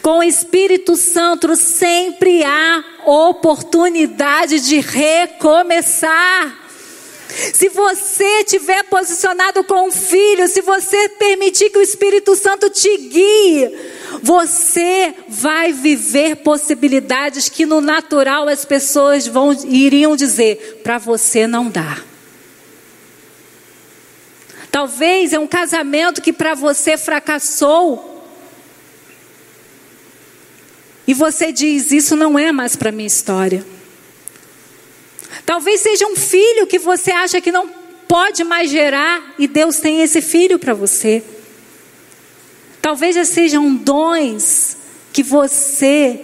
Com 0.02 0.18
o 0.18 0.22
Espírito 0.22 0.96
Santo 0.96 1.54
sempre 1.56 2.42
há 2.44 2.84
oportunidade 3.06 4.60
de 4.60 4.80
recomeçar. 4.80 6.68
Se 7.28 7.68
você 7.68 8.42
tiver 8.44 8.84
posicionado 8.84 9.62
com 9.62 9.88
o 9.88 9.92
filho, 9.92 10.48
se 10.48 10.62
você 10.62 11.10
permitir 11.10 11.70
que 11.70 11.78
o 11.78 11.82
Espírito 11.82 12.34
Santo 12.34 12.70
te 12.70 12.96
guie, 12.96 13.70
você 14.22 15.14
vai 15.28 15.72
viver 15.72 16.36
possibilidades 16.36 17.48
que 17.48 17.66
no 17.66 17.80
natural 17.80 18.48
as 18.48 18.64
pessoas 18.64 19.26
vão 19.26 19.52
iriam 19.52 20.16
dizer, 20.16 20.80
para 20.82 20.98
você 20.98 21.46
não 21.46 21.68
dá. 21.68 22.07
Talvez 24.78 25.32
é 25.32 25.38
um 25.40 25.46
casamento 25.48 26.22
que 26.22 26.32
para 26.32 26.54
você 26.54 26.96
fracassou. 26.96 28.24
E 31.04 31.12
você 31.12 31.50
diz: 31.50 31.90
Isso 31.90 32.14
não 32.14 32.38
é 32.38 32.52
mais 32.52 32.76
para 32.76 32.92
minha 32.92 33.08
história. 33.08 33.66
Talvez 35.44 35.80
seja 35.80 36.06
um 36.06 36.14
filho 36.14 36.64
que 36.64 36.78
você 36.78 37.10
acha 37.10 37.40
que 37.40 37.50
não 37.50 37.68
pode 38.06 38.44
mais 38.44 38.70
gerar 38.70 39.34
e 39.36 39.48
Deus 39.48 39.78
tem 39.78 40.00
esse 40.00 40.22
filho 40.22 40.60
para 40.60 40.74
você. 40.74 41.24
Talvez 42.80 43.16
já 43.16 43.24
sejam 43.24 43.74
dons 43.74 44.76
que 45.12 45.24
você 45.24 46.20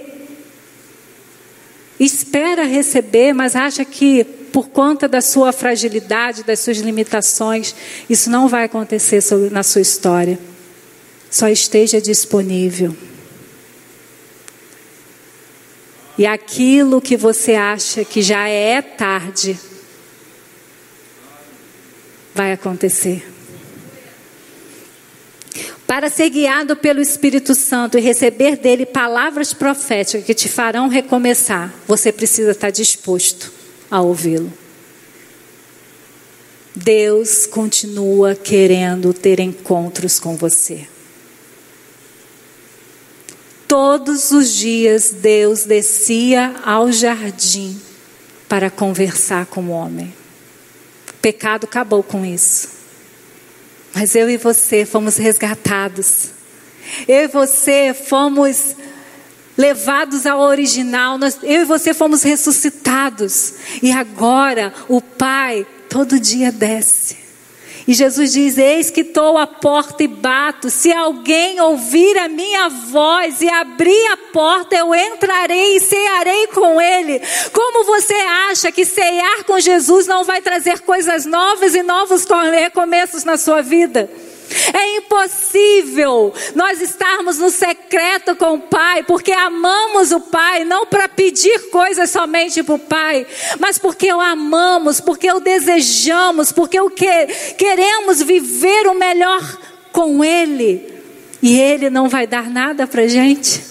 espera 1.98 2.62
receber, 2.62 3.32
mas 3.32 3.56
acha 3.56 3.84
que 3.84 4.43
por 4.54 4.68
conta 4.68 5.08
da 5.08 5.20
sua 5.20 5.50
fragilidade, 5.50 6.44
das 6.44 6.60
suas 6.60 6.78
limitações, 6.78 7.74
isso 8.08 8.30
não 8.30 8.46
vai 8.46 8.62
acontecer 8.62 9.20
na 9.50 9.64
sua 9.64 9.80
história. 9.80 10.38
Só 11.28 11.48
esteja 11.48 12.00
disponível. 12.00 12.96
E 16.16 16.24
aquilo 16.24 17.00
que 17.00 17.16
você 17.16 17.56
acha 17.56 18.04
que 18.04 18.22
já 18.22 18.46
é 18.46 18.80
tarde, 18.80 19.58
vai 22.32 22.52
acontecer. 22.52 23.28
Para 25.84 26.08
ser 26.08 26.30
guiado 26.30 26.76
pelo 26.76 27.00
Espírito 27.00 27.56
Santo 27.56 27.98
e 27.98 28.00
receber 28.00 28.54
dele 28.54 28.86
palavras 28.86 29.52
proféticas 29.52 30.24
que 30.24 30.32
te 30.32 30.48
farão 30.48 30.86
recomeçar, 30.86 31.74
você 31.88 32.12
precisa 32.12 32.52
estar 32.52 32.70
disposto 32.70 33.63
a 33.94 34.00
ouvi-lo. 34.00 34.52
Deus 36.74 37.46
continua 37.46 38.34
querendo 38.34 39.14
ter 39.14 39.38
encontros 39.38 40.18
com 40.18 40.36
você. 40.36 40.88
Todos 43.68 44.32
os 44.32 44.52
dias 44.52 45.10
Deus 45.10 45.62
descia 45.62 46.56
ao 46.64 46.90
jardim 46.90 47.80
para 48.48 48.68
conversar 48.68 49.46
com 49.46 49.66
o 49.66 49.70
homem. 49.70 50.12
O 51.10 51.12
pecado 51.22 51.62
acabou 51.62 52.02
com 52.02 52.26
isso. 52.26 52.68
Mas 53.94 54.16
eu 54.16 54.28
e 54.28 54.36
você 54.36 54.84
fomos 54.84 55.16
resgatados. 55.18 56.30
Eu 57.06 57.22
e 57.22 57.28
você 57.28 57.94
fomos 57.94 58.74
levados 59.56 60.26
ao 60.26 60.40
original, 60.40 61.18
nós, 61.18 61.38
eu 61.42 61.62
e 61.62 61.64
você 61.64 61.94
fomos 61.94 62.22
ressuscitados. 62.22 63.54
E 63.82 63.92
agora 63.92 64.72
o 64.88 65.00
Pai 65.00 65.66
todo 65.88 66.18
dia 66.18 66.50
desce. 66.50 67.24
E 67.86 67.92
Jesus 67.92 68.32
diz: 68.32 68.56
Eis 68.56 68.90
que 68.90 69.02
estou 69.02 69.36
à 69.36 69.46
porta 69.46 70.02
e 70.02 70.08
bato. 70.08 70.70
Se 70.70 70.90
alguém 70.90 71.60
ouvir 71.60 72.16
a 72.18 72.28
minha 72.28 72.68
voz 72.68 73.42
e 73.42 73.48
abrir 73.48 74.06
a 74.12 74.16
porta, 74.32 74.74
eu 74.74 74.94
entrarei 74.94 75.76
e 75.76 75.80
cearei 75.80 76.46
com 76.48 76.80
ele. 76.80 77.20
Como 77.52 77.84
você 77.84 78.14
acha 78.50 78.72
que 78.72 78.84
cear 78.86 79.44
com 79.44 79.60
Jesus 79.60 80.06
não 80.06 80.24
vai 80.24 80.40
trazer 80.40 80.80
coisas 80.80 81.26
novas 81.26 81.74
e 81.74 81.82
novos 81.82 82.24
recomeços 82.50 83.22
na 83.22 83.36
sua 83.36 83.60
vida? 83.60 84.10
É 84.72 84.98
impossível 84.98 86.32
nós 86.54 86.80
estarmos 86.80 87.38
no 87.38 87.50
secreto 87.50 88.36
com 88.36 88.54
o 88.54 88.60
Pai, 88.60 89.02
porque 89.02 89.32
amamos 89.32 90.12
o 90.12 90.20
Pai, 90.20 90.64
não 90.64 90.86
para 90.86 91.08
pedir 91.08 91.70
coisas 91.70 92.10
somente 92.10 92.62
para 92.62 92.74
o 92.74 92.78
Pai, 92.78 93.26
mas 93.58 93.78
porque 93.78 94.12
o 94.12 94.20
amamos, 94.20 95.00
porque 95.00 95.30
o 95.32 95.40
desejamos, 95.40 96.52
porque 96.52 96.78
o 96.80 96.90
que 96.90 97.26
queremos 97.56 98.22
viver 98.22 98.86
o 98.86 98.94
melhor 98.94 99.42
com 99.92 100.24
Ele. 100.24 100.92
E 101.42 101.58
Ele 101.60 101.90
não 101.90 102.08
vai 102.08 102.26
dar 102.26 102.50
nada 102.50 102.86
para 102.86 103.06
gente. 103.06 103.62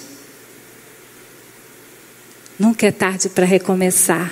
Nunca 2.58 2.88
é 2.88 2.92
tarde 2.92 3.30
para 3.30 3.46
recomeçar, 3.46 4.32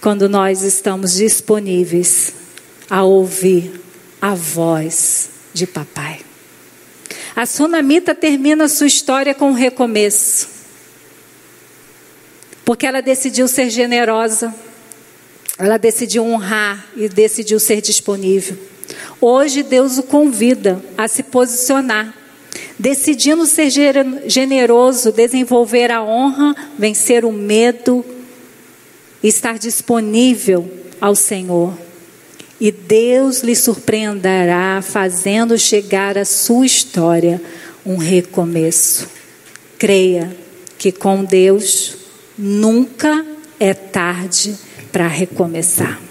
quando 0.00 0.28
nós 0.28 0.62
estamos 0.62 1.14
disponíveis 1.14 2.32
a 2.88 3.02
ouvir 3.02 3.80
a 4.22 4.34
voz 4.34 5.37
de 5.52 5.66
papai. 5.66 6.20
A 7.34 7.46
sunamita 7.46 8.14
termina 8.14 8.68
sua 8.68 8.86
história 8.86 9.34
com 9.34 9.50
um 9.50 9.54
recomeço. 9.54 10.48
Porque 12.64 12.86
ela 12.86 13.00
decidiu 13.00 13.48
ser 13.48 13.70
generosa, 13.70 14.54
ela 15.58 15.78
decidiu 15.78 16.24
honrar 16.24 16.86
e 16.96 17.08
decidiu 17.08 17.58
ser 17.58 17.80
disponível. 17.80 18.58
Hoje 19.20 19.62
Deus 19.62 19.98
o 19.98 20.02
convida 20.02 20.82
a 20.96 21.08
se 21.08 21.22
posicionar, 21.22 22.14
decidindo 22.78 23.46
ser 23.46 23.70
generoso, 24.26 25.12
desenvolver 25.12 25.90
a 25.90 26.02
honra, 26.02 26.54
vencer 26.78 27.24
o 27.24 27.32
medo 27.32 28.04
estar 29.22 29.58
disponível 29.58 30.70
ao 31.00 31.14
Senhor 31.14 31.87
e 32.60 32.72
Deus 32.72 33.40
lhe 33.40 33.54
surpreenderá, 33.54 34.82
fazendo 34.82 35.56
chegar 35.58 36.18
à 36.18 36.24
sua 36.24 36.66
história 36.66 37.40
um 37.86 37.96
recomeço. 37.96 39.08
Creia 39.78 40.36
que 40.76 40.90
com 40.90 41.24
Deus 41.24 41.96
nunca 42.36 43.24
é 43.60 43.72
tarde 43.74 44.56
para 44.90 45.06
recomeçar. 45.06 46.07